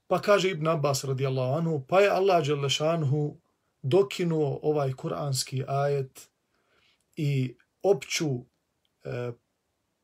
Pa 0.06 0.20
kaže 0.20 0.50
Ibn 0.50 0.68
Abbas 0.68 1.04
radijallahu 1.04 1.58
anhu, 1.58 1.84
pa 1.88 2.00
je 2.00 2.10
Allah 2.10 2.42
dželle 2.42 2.68
dokinuo 3.82 4.60
ovaj 4.62 4.92
kuranski 4.92 5.64
ajet 5.68 6.30
i 7.16 7.56
opću, 7.82 8.28
e, 9.04 9.32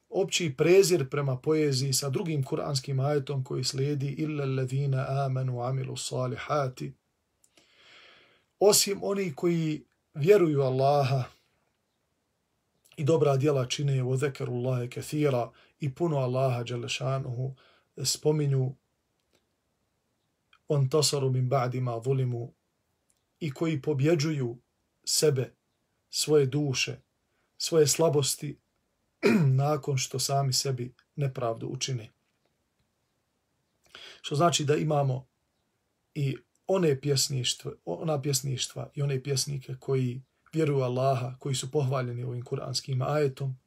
opći 0.08 0.54
prezir 0.56 1.08
prema 1.10 1.36
poeziji 1.36 1.92
sa 1.92 2.10
drugim 2.10 2.42
kuranskim 2.42 3.00
ajetom 3.00 3.44
koji 3.44 3.64
slijedi 3.64 4.06
illa 4.08 4.44
alladhina 4.44 5.06
amanu 5.08 5.62
amilu 5.62 5.96
salihati 5.96 6.94
osim 8.60 9.00
oni 9.02 9.34
koji 9.34 9.84
vjeruju 10.14 10.62
Allaha 10.62 11.24
i 12.96 13.04
dobra 13.04 13.36
djela 13.36 13.66
čine 13.66 14.02
u 14.02 14.16
zekeru 14.16 14.52
Allahe 14.52 14.90
kathira 14.90 15.50
i 15.80 15.94
puno 15.94 16.16
Allaha 16.16 16.62
Đelešanuhu 16.62 17.54
spominju 18.04 18.74
on 20.68 20.88
tasaru 20.88 21.30
min 21.30 21.48
ba'dima 21.50 22.06
vulimu 22.06 22.52
i 23.40 23.50
koji 23.50 23.82
pobjeđuju 23.82 24.58
sebe 25.04 25.54
svoje 26.10 26.46
duše, 26.46 27.00
svoje 27.58 27.86
slabosti 27.86 28.58
nakon 29.64 29.98
što 29.98 30.18
sami 30.18 30.52
sebi 30.52 30.94
nepravdu 31.16 31.66
učine. 31.66 32.10
Što 34.20 34.34
znači 34.34 34.64
da 34.64 34.76
imamo 34.76 35.26
i 36.14 36.36
one 36.72 37.00
pjesništva, 37.00 37.72
ona 37.84 38.22
pjesništva 38.22 38.90
i 38.94 39.02
one 39.02 39.22
pjesnike 39.22 39.74
koji 39.80 40.22
vjeruju 40.52 40.82
Allaha, 40.82 41.36
koji 41.38 41.54
su 41.54 41.70
pohvaljeni 41.70 42.24
ovim 42.24 42.44
kuranskim 42.44 43.02
ajetom, 43.02 43.58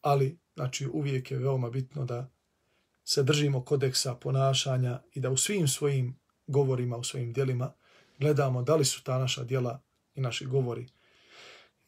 ali 0.00 0.38
znači 0.54 0.86
uvijek 0.86 1.30
je 1.30 1.38
veoma 1.38 1.70
bitno 1.70 2.04
da 2.04 2.30
se 3.04 3.22
držimo 3.22 3.64
kodeksa 3.64 4.14
ponašanja 4.14 5.02
i 5.12 5.20
da 5.20 5.30
u 5.30 5.36
svim 5.36 5.68
svojim 5.68 6.18
govorima, 6.46 6.96
u 6.96 7.04
svojim 7.04 7.32
dijelima 7.32 7.72
gledamo 8.18 8.62
da 8.62 8.76
li 8.76 8.84
su 8.84 9.04
ta 9.04 9.18
naša 9.18 9.44
dijela 9.44 9.82
i 10.14 10.20
naši 10.20 10.46
govori 10.46 10.88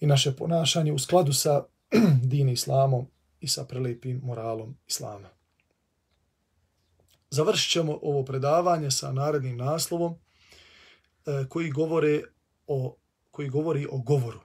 i 0.01 0.07
naše 0.07 0.37
ponašanje 0.37 0.93
u 0.93 0.99
skladu 0.99 1.33
sa 1.33 1.65
dini 2.31 2.53
islamom 2.53 3.07
i 3.41 3.49
sa 3.49 3.65
prelepim 3.65 4.21
moralom 4.25 4.77
islama. 4.87 5.29
Završit 7.31 7.73
ćemo 7.73 7.99
ovo 8.03 8.25
predavanje 8.25 8.91
sa 8.91 9.13
narednim 9.13 9.57
naslovom 9.57 10.19
E, 11.27 11.45
koji, 11.49 11.71
govore 11.71 12.23
o, 12.67 12.97
koji 13.31 13.49
govori 13.49 13.87
o 13.91 13.99
govoru 13.99 14.41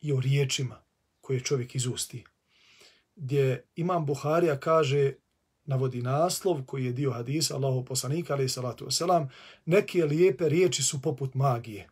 i 0.00 0.12
o 0.12 0.20
riječima 0.20 0.82
koje 1.20 1.40
čovjek 1.40 1.74
izusti. 1.74 2.24
Gdje 3.16 3.64
Imam 3.76 4.06
Buharija 4.06 4.60
kaže, 4.60 5.12
navodi 5.64 6.02
naslov 6.02 6.62
koji 6.66 6.84
je 6.84 6.92
dio 6.92 7.12
hadisa 7.12 7.54
Allahu 7.54 7.84
poslanika, 7.84 8.32
ali 8.32 8.48
salatu 8.48 8.86
wasalam, 8.86 9.28
neke 9.64 10.04
lijepe 10.04 10.48
riječi 10.48 10.82
su 10.82 11.02
poput 11.02 11.34
magije. 11.34 11.88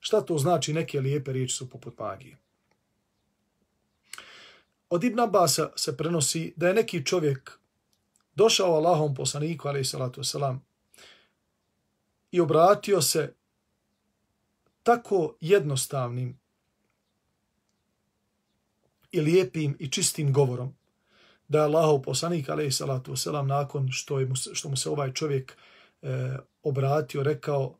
Šta 0.00 0.20
to 0.20 0.38
znači 0.38 0.72
neke 0.72 1.00
lijepe 1.00 1.32
riječi 1.32 1.54
su 1.54 1.70
poput 1.70 1.98
magije? 1.98 2.36
Od 4.90 5.04
Ibn 5.04 5.20
Abasa 5.20 5.72
se 5.76 5.96
prenosi 5.96 6.52
da 6.56 6.68
je 6.68 6.74
neki 6.74 7.04
čovjek 7.04 7.58
došao 8.34 8.74
Allahom 8.74 9.14
poslaniku, 9.14 9.68
ali 9.68 9.84
salatu 9.84 10.20
wasalam, 10.20 10.58
i 12.30 12.40
obratio 12.40 13.02
se 13.02 13.34
tako 14.82 15.36
jednostavnim 15.40 16.38
i 19.12 19.20
lijepim 19.20 19.76
i 19.78 19.88
čistim 19.88 20.32
govorom, 20.32 20.74
da 21.48 21.58
je 21.58 21.64
Allahov 21.64 22.02
poslanik, 22.02 22.48
ali 22.48 22.72
salatu 22.72 23.12
wasalam, 23.12 23.46
nakon 23.46 23.88
što, 23.92 24.20
je 24.20 24.26
mu, 24.26 24.34
što 24.52 24.68
mu 24.68 24.76
se 24.76 24.90
ovaj 24.90 25.12
čovjek 25.12 25.56
e, 26.02 26.36
obratio, 26.62 27.22
rekao, 27.22 27.74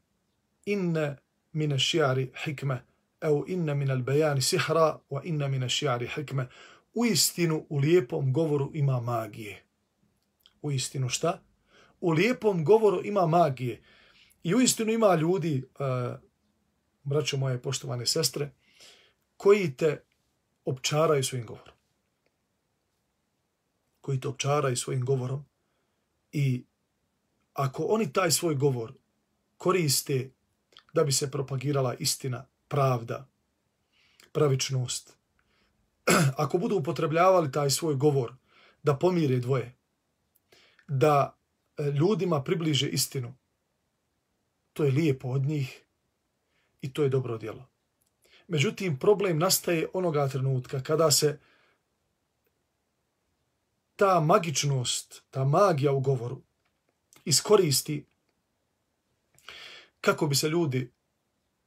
inne 0.65 1.17
min 1.53 1.73
ash-shi'ri 1.73 2.29
hikma 2.45 2.79
aw 3.21 3.45
inna 3.47 3.75
min 3.75 3.91
al-bayan 3.91 4.41
sihra 4.41 4.99
wa 5.11 5.21
inne 5.25 5.49
min 5.49 5.63
ash-shi'ri 5.63 6.09
hikma 6.15 6.47
u 6.95 7.05
istinu 7.05 7.67
u 7.69 7.79
lijepom 7.79 8.33
govoru 8.33 8.71
ima 8.75 9.01
magije. 9.01 9.63
U 10.63 10.71
istinu 10.71 11.09
šta? 11.09 11.41
U 12.01 12.11
lijepom 12.11 12.65
govoru 12.65 13.05
ima 13.05 13.27
magije 13.27 13.83
i 14.43 14.55
u 14.55 14.61
istinu 14.61 14.93
ima 14.93 15.15
ljudi 15.15 15.65
uh, 15.65 16.19
braćo 17.03 17.37
moje 17.37 17.63
poštovane 17.63 18.07
sestre 18.07 18.51
koji 19.37 19.77
te 19.77 20.03
opčaraju 20.65 21.25
svojim 21.25 21.47
govorom 21.47 21.79
koji 24.09 24.21
te 24.21 24.29
opčaraju 24.29 24.77
svojim 24.77 25.05
govorom 25.05 25.45
i 26.33 26.65
ako 27.53 27.83
oni 27.83 28.13
taj 28.13 28.31
svoj 28.31 28.55
govor 28.55 28.93
koriste 29.57 30.31
da 30.93 31.05
bi 31.05 31.13
se 31.13 31.31
propagirala 31.31 31.95
istina, 31.95 32.47
pravda, 32.69 33.29
pravičnost. 34.33 35.17
Ako 36.43 36.59
budu 36.59 36.77
upotrebljavali 36.77 37.53
taj 37.53 37.71
svoj 37.71 37.95
govor 37.95 38.33
da 38.83 38.97
pomire 38.97 39.39
dvoje, 39.39 39.77
da 40.87 41.37
e, 41.77 41.83
ljudima 41.83 42.43
približe 42.43 42.89
istinu, 42.89 43.35
to 44.79 44.85
je 44.85 44.93
lijepo 44.93 45.29
od 45.29 45.43
njih 45.43 45.83
i 46.81 46.93
to 46.93 47.03
je 47.03 47.09
dobro 47.09 47.39
djelo. 47.39 47.69
Međutim, 48.49 48.99
problem 48.99 49.39
nastaje 49.39 49.89
onoga 49.93 50.29
trenutka 50.29 50.83
kada 50.83 51.11
se 51.11 51.39
ta 53.97 54.21
magičnost, 54.21 55.23
ta 55.31 55.45
magija 55.45 55.93
u 55.93 56.01
govoru 56.01 56.43
iskoristi 57.25 58.05
kako 60.01 60.27
bi 60.27 60.35
se 60.35 60.49
ljudi 60.49 60.91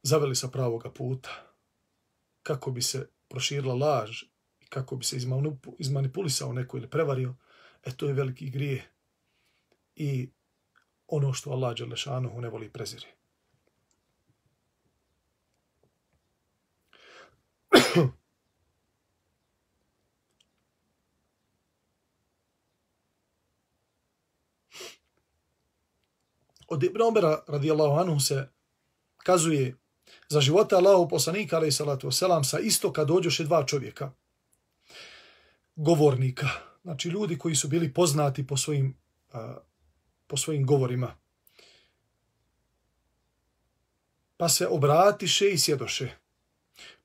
zaveli 0.02 0.36
sa 0.36 0.48
pravoga 0.48 0.90
puta, 0.90 1.54
kako 2.42 2.70
bi 2.70 2.82
se 2.82 3.08
proširila 3.28 3.74
laž 3.74 4.22
i 4.60 4.66
kako 4.66 4.96
bi 4.96 5.04
se 5.04 5.16
izmanipulisao 5.78 6.52
neko 6.52 6.76
ili 6.76 6.90
prevario, 6.90 7.34
e 7.84 7.96
to 7.96 8.06
je 8.06 8.12
veliki 8.12 8.50
grije 8.50 8.90
i 9.96 10.30
ono 11.12 11.32
što 11.32 11.50
Allah 11.50 11.76
Đelešanuhu 11.76 12.40
ne 12.40 12.48
voli 12.48 12.70
prezire. 12.70 13.06
Od 26.68 26.82
Ibn 26.82 27.02
Omera 27.02 27.44
radijallahu 27.48 28.00
anhu 28.00 28.20
se 28.20 28.48
kazuje 29.16 29.76
za 30.28 30.40
života 30.40 30.76
Allahu 30.76 31.08
poslanika 31.08 31.56
alaih 31.56 31.74
salatu 31.74 32.06
wasalam 32.06 32.44
sa 32.44 32.58
isto 32.58 32.92
kad 32.92 33.08
dođoše 33.08 33.44
dva 33.44 33.66
čovjeka 33.66 34.12
govornika 35.76 36.48
znači 36.82 37.08
ljudi 37.08 37.38
koji 37.38 37.54
su 37.54 37.68
bili 37.68 37.94
poznati 37.94 38.46
po 38.46 38.56
svojim 38.56 38.96
uh, 39.32 39.40
po 40.32 40.36
svojim 40.36 40.66
govorima 40.66 41.16
pa 44.36 44.48
se 44.48 44.66
obratiše 44.66 45.50
i 45.50 45.58
sjedoše 45.58 46.10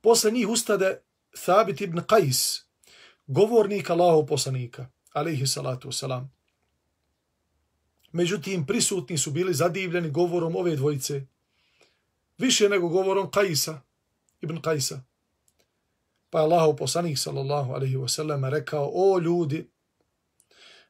posle 0.01 0.31
njih 0.31 0.47
ustade 0.47 1.01
Thabit 1.45 1.81
ibn 1.81 1.97
Qais 1.97 2.63
govornik 3.25 3.89
Allahov 3.89 4.25
poslanika 4.25 4.89
alaihi 5.13 5.47
salatu 5.47 5.89
wasalam 5.89 6.27
Međutim, 8.11 8.65
prisutni 8.65 9.17
su 9.17 9.31
bili 9.31 9.53
zadivljeni 9.53 10.09
govorom 10.09 10.55
ove 10.55 10.75
dvojice. 10.75 11.25
Više 12.37 12.69
nego 12.69 12.87
govorom 12.87 13.31
Kajsa, 13.31 13.81
Ibn 14.41 14.61
Kajsa. 14.61 15.03
Pa 16.29 16.39
je 16.39 16.43
Allahov 16.43 16.75
poslanik 16.75 17.17
sallallahu 17.17 17.73
alaihi 17.73 17.95
wasallam 17.95 18.49
rekao, 18.49 18.91
o 18.93 19.19
ljudi, 19.19 19.69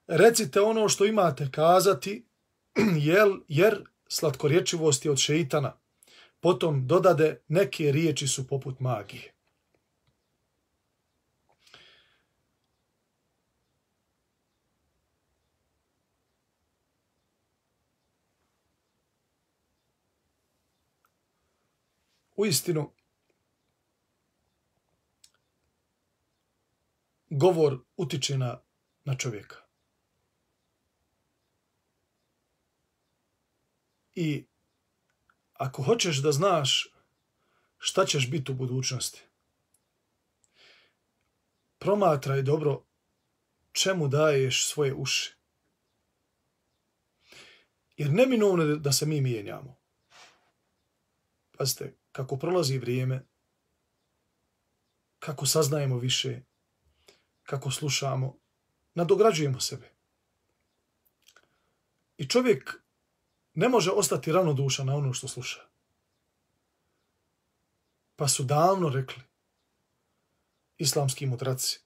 recite 0.08 0.62
ono 0.62 0.90
što 0.90 1.06
imate 1.06 1.52
kazati, 1.52 2.27
jer, 3.10 3.28
jer 3.48 3.84
slatkorječivost 4.08 5.06
je 5.06 5.12
od 5.12 5.18
šeitana. 5.18 5.78
Potom 6.40 6.88
dodade, 6.88 7.42
neke 7.48 7.92
riječi 7.92 8.28
su 8.28 8.48
poput 8.48 8.80
magije. 8.80 9.38
u 22.38 22.46
istinu 22.46 22.92
govor 27.30 27.80
utiče 27.98 28.38
na, 28.38 28.62
na 29.06 29.16
čovjeka. 29.16 29.67
I 34.20 34.46
ako 35.54 35.84
hoćeš 35.84 36.18
da 36.18 36.32
znaš 36.32 36.94
šta 37.78 38.06
ćeš 38.06 38.30
biti 38.32 38.52
u 38.52 38.56
budućnosti, 38.56 39.24
promatraj 41.78 42.42
dobro 42.42 42.84
čemu 43.72 44.08
daješ 44.08 44.68
svoje 44.68 44.94
uši. 44.94 45.36
Jer 47.98 48.12
neminovno 48.12 48.64
je 48.64 48.76
da 48.76 48.92
se 48.92 49.06
mi 49.06 49.22
mijenjamo. 49.22 49.76
Pazite, 51.58 51.98
kako 52.12 52.38
prolazi 52.38 52.78
vrijeme, 52.78 53.26
kako 55.20 55.46
saznajemo 55.46 55.98
više, 55.98 56.42
kako 57.44 57.72
slušamo, 57.72 58.38
nadograđujemo 58.94 59.60
sebe. 59.60 59.90
I 62.18 62.30
čovjek 62.30 62.87
ne 63.58 63.70
može 63.70 63.92
ostati 63.92 64.32
ravnodušan 64.32 64.86
na 64.86 64.96
ono 64.96 65.14
što 65.14 65.28
sluša. 65.28 65.62
Pa 68.16 68.28
su 68.28 68.44
davno 68.44 68.90
rekli 68.90 69.24
islamski 70.78 71.26
mudraci, 71.26 71.80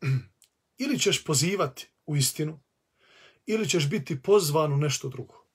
ili 0.82 0.98
ćeš 0.98 1.24
pozivati 1.24 1.88
u 2.06 2.16
istinu, 2.16 2.60
ili 3.46 3.68
ćeš 3.68 3.88
biti 3.88 4.22
pozvan 4.22 4.72
u 4.72 4.76
nešto 4.76 5.08
drugo. 5.08 5.46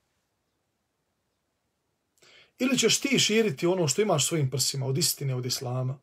Ili 2.60 2.77
ćeš 2.77 2.99
ti 2.99 3.19
širiti 3.19 3.67
ono 3.67 3.88
što 3.88 4.01
imaš 4.01 4.27
svojim 4.27 4.49
prsima 4.49 4.86
od 4.86 4.97
istine, 4.97 5.36
od 5.36 5.45
islama 5.45 5.99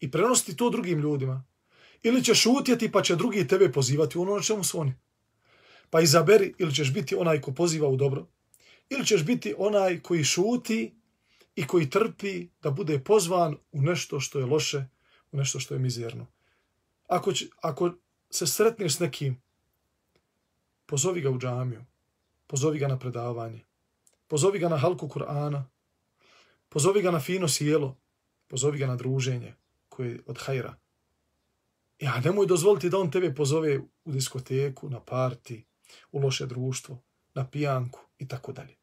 i 0.00 0.10
prenositi 0.10 0.56
to 0.56 0.70
drugim 0.70 0.98
ljudima. 0.98 1.44
Ili 2.02 2.24
ćeš 2.24 2.46
utjeti 2.46 2.92
pa 2.92 3.02
će 3.02 3.16
drugi 3.16 3.48
tebe 3.48 3.72
pozivati 3.72 4.18
u 4.18 4.22
ono 4.22 4.36
na 4.36 4.42
čemu 4.42 4.64
su 4.64 4.80
oni. 4.80 4.94
Pa 5.94 6.00
izaberi 6.00 6.54
ili 6.58 6.74
ćeš 6.74 6.92
biti 6.92 7.14
onaj 7.14 7.40
ko 7.40 7.52
poziva 7.52 7.88
u 7.88 7.96
dobro 7.96 8.26
ili 8.88 9.06
ćeš 9.06 9.24
biti 9.24 9.54
onaj 9.58 10.00
koji 10.00 10.24
šuti 10.24 10.94
i 11.56 11.66
koji 11.66 11.90
trpi 11.90 12.48
da 12.62 12.70
bude 12.70 12.98
pozvan 12.98 13.56
u 13.72 13.82
nešto 13.82 14.20
što 14.20 14.38
je 14.38 14.46
loše, 14.46 14.86
u 15.32 15.36
nešto 15.36 15.60
što 15.60 15.74
je 15.74 15.80
mizerno. 15.80 16.26
Ako, 17.08 17.32
će, 17.32 17.46
ako 17.60 17.92
se 18.30 18.46
sretneš 18.46 18.96
s 18.96 18.98
nekim, 18.98 19.42
pozovi 20.86 21.20
ga 21.20 21.30
u 21.30 21.38
džamiju, 21.38 21.84
pozovi 22.46 22.78
ga 22.78 22.88
na 22.88 22.98
predavanje, 22.98 23.64
Pozovi 24.26 24.58
ga 24.58 24.68
na 24.68 24.76
halku 24.76 25.06
Kur'ana. 25.08 25.62
Pozovi 26.68 27.02
ga 27.02 27.10
na 27.10 27.20
fino 27.20 27.48
sjelo. 27.48 27.96
Pozovi 28.48 28.78
ga 28.78 28.86
na 28.86 28.96
druženje 28.96 29.54
koje 29.88 30.10
je 30.10 30.22
od 30.26 30.38
hajra. 30.38 30.74
Ja 31.98 32.20
nemoj 32.20 32.46
dozvoliti 32.46 32.90
da 32.90 32.98
on 32.98 33.10
tebe 33.10 33.34
pozove 33.34 33.78
u 33.78 34.12
diskoteku, 34.12 34.90
na 34.90 35.00
parti, 35.00 35.64
u 36.12 36.18
loše 36.18 36.46
društvo, 36.46 37.02
na 37.34 37.50
pijanku 37.50 38.00
i 38.18 38.28
tako 38.28 38.52
dalje. 38.52 38.76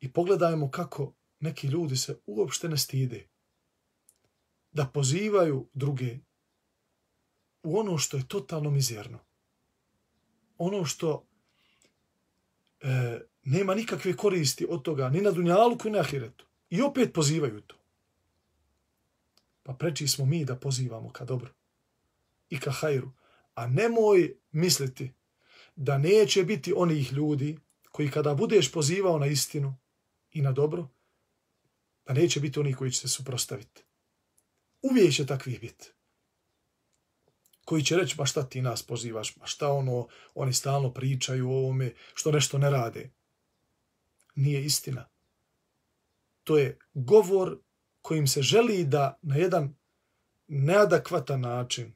I 0.00 0.12
pogledajmo 0.12 0.70
kako 0.70 1.12
neki 1.40 1.66
ljudi 1.66 1.96
se 1.96 2.20
uopšte 2.26 2.68
ne 2.68 2.76
stide 2.76 3.28
da 4.72 4.86
pozivaju 4.86 5.68
druge 5.74 6.18
u 7.62 7.78
ono 7.78 7.98
što 7.98 8.16
je 8.16 8.28
totalno 8.28 8.70
mizerno. 8.70 9.18
Ono 10.58 10.84
što 10.84 11.26
e, 12.80 13.20
nema 13.42 13.74
nikakve 13.74 14.16
koristi 14.16 14.66
od 14.68 14.82
toga, 14.82 15.08
ni 15.08 15.20
na 15.20 15.30
Dunjaluku, 15.30 15.88
ni 15.88 15.92
na 15.92 16.00
ahiretu. 16.00 16.46
I 16.70 16.82
opet 16.82 17.12
pozivaju 17.14 17.60
to. 17.60 17.76
Pa 19.62 19.72
preči 19.72 20.08
smo 20.08 20.26
mi 20.26 20.44
da 20.44 20.56
pozivamo 20.56 21.10
ka 21.12 21.24
dobro 21.24 21.50
i 22.50 22.60
ka 22.60 22.70
hajru. 22.70 23.10
A 23.60 23.66
nemoj 23.66 24.36
misliti 24.50 25.12
da 25.76 25.98
neće 25.98 26.44
biti 26.44 26.72
onih 26.76 27.12
ljudi 27.12 27.58
koji 27.90 28.10
kada 28.10 28.34
budeš 28.34 28.72
pozivao 28.72 29.18
na 29.18 29.26
istinu 29.26 29.76
i 30.30 30.42
na 30.42 30.52
dobro, 30.52 30.88
da 32.06 32.12
neće 32.12 32.40
biti 32.40 32.60
oni 32.60 32.74
koji 32.74 32.90
će 32.90 33.00
se 33.00 33.08
suprostaviti. 33.08 33.82
Uvijek 34.82 35.14
će 35.14 35.26
takvih 35.26 35.60
biti 35.60 35.92
koji 37.64 37.84
će 37.84 37.96
reći, 37.96 38.14
ma 38.18 38.26
šta 38.26 38.48
ti 38.48 38.62
nas 38.62 38.82
pozivaš, 38.82 39.36
ma 39.36 39.46
šta 39.46 39.72
ono, 39.72 40.08
oni 40.34 40.52
stalno 40.52 40.92
pričaju 40.92 41.50
o 41.50 41.56
ovome, 41.56 41.94
što 42.14 42.32
nešto 42.32 42.58
ne 42.58 42.70
rade. 42.70 43.10
Nije 44.34 44.64
istina. 44.64 45.08
To 46.44 46.58
je 46.58 46.78
govor 46.94 47.58
kojim 48.02 48.26
se 48.26 48.42
želi 48.42 48.84
da 48.84 49.18
na 49.22 49.36
jedan 49.36 49.76
neadekvatan 50.48 51.40
način, 51.40 51.94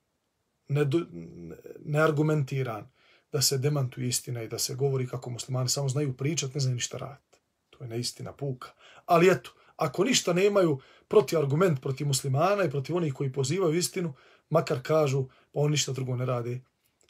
neargumentiran, 1.84 2.90
da 3.32 3.42
se 3.42 3.58
demantuje 3.58 4.08
istina 4.08 4.42
i 4.42 4.48
da 4.48 4.58
se 4.58 4.74
govori 4.74 5.06
kako 5.06 5.30
muslimani 5.30 5.68
samo 5.68 5.88
znaju 5.88 6.16
pričat, 6.16 6.54
ne 6.54 6.60
znaju 6.60 6.74
ništa 6.74 6.98
raditi. 6.98 7.38
To 7.70 7.84
je 7.84 7.88
neistina 7.88 8.32
puka. 8.32 8.68
Ali 9.06 9.30
eto, 9.30 9.50
ako 9.76 10.04
ništa 10.04 10.32
nemaju 10.32 10.80
protiv 11.08 11.38
argument 11.38 11.80
protiv 11.82 12.06
muslimana 12.06 12.64
i 12.64 12.70
protiv 12.70 12.96
onih 12.96 13.14
koji 13.14 13.32
pozivaju 13.32 13.78
istinu, 13.78 14.14
makar 14.50 14.82
kažu 14.82 15.24
pa 15.52 15.60
oni 15.60 15.70
ništa 15.70 15.92
drugo 15.92 16.16
ne 16.16 16.26
rade, 16.26 16.60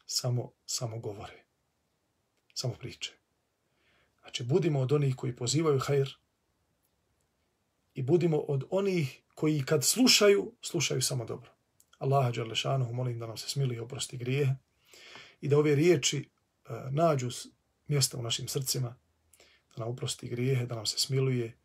samo, 0.06 0.52
samo 0.66 0.98
govore. 0.98 1.44
Samo 2.54 2.74
priče. 2.74 3.12
Znači, 4.20 4.44
budimo 4.44 4.80
od 4.80 4.92
onih 4.92 5.16
koji 5.16 5.36
pozivaju 5.36 5.78
hajr 5.78 6.08
i 7.94 8.02
budimo 8.02 8.38
od 8.38 8.64
onih 8.70 9.22
koji 9.34 9.64
kad 9.64 9.84
slušaju, 9.84 10.52
slušaju 10.62 11.02
samo 11.02 11.24
dobro. 11.24 11.53
Allaha 12.04 12.30
Đalešanuhu 12.30 12.92
molim 12.92 13.18
da 13.18 13.26
nam 13.26 13.36
se 13.36 13.48
smili 13.48 13.76
i 13.76 13.80
oprosti 13.80 14.16
grije 14.16 14.56
i 15.40 15.48
da 15.48 15.58
ove 15.58 15.74
riječi 15.74 16.18
e, 16.18 16.72
nađu 16.90 17.30
mjesta 17.86 18.18
u 18.18 18.22
našim 18.22 18.48
srcima, 18.48 18.96
da 19.76 19.84
nam 19.84 19.88
oprosti 19.88 20.28
grijehe, 20.28 20.66
da 20.66 20.74
nam 20.74 20.86
se 20.86 20.98
smiluje 20.98 21.56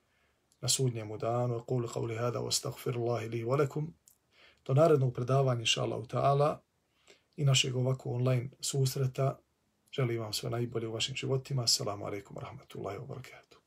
na 0.61 0.69
sudnjemu 0.69 1.17
danu. 1.17 1.63
Kul 1.65 1.87
qavli 1.87 2.17
hada 2.17 2.39
wa 2.39 2.47
astaghfirullahi 2.47 3.27
li 3.27 3.43
wa 3.43 3.59
lakum 3.59 3.93
do 4.65 4.73
narednog 4.73 5.13
predavanja, 5.13 5.59
inša 5.59 5.83
Allah, 5.83 6.07
ta'ala, 6.07 6.61
i 7.35 7.45
našeg 7.45 7.75
ovako 7.75 8.09
online 8.09 8.49
susreta. 8.59 9.39
Želim 9.91 10.21
vam 10.21 10.33
sve 10.33 10.49
najbolje 10.49 10.87
u 10.87 10.93
vašim 10.93 11.15
životima. 11.15 11.63
Assalamu 11.63 12.05
alaikum, 12.05 12.37
rahmatullahi 12.37 12.97
wa 12.97 13.07
barakatuh. 13.07 13.58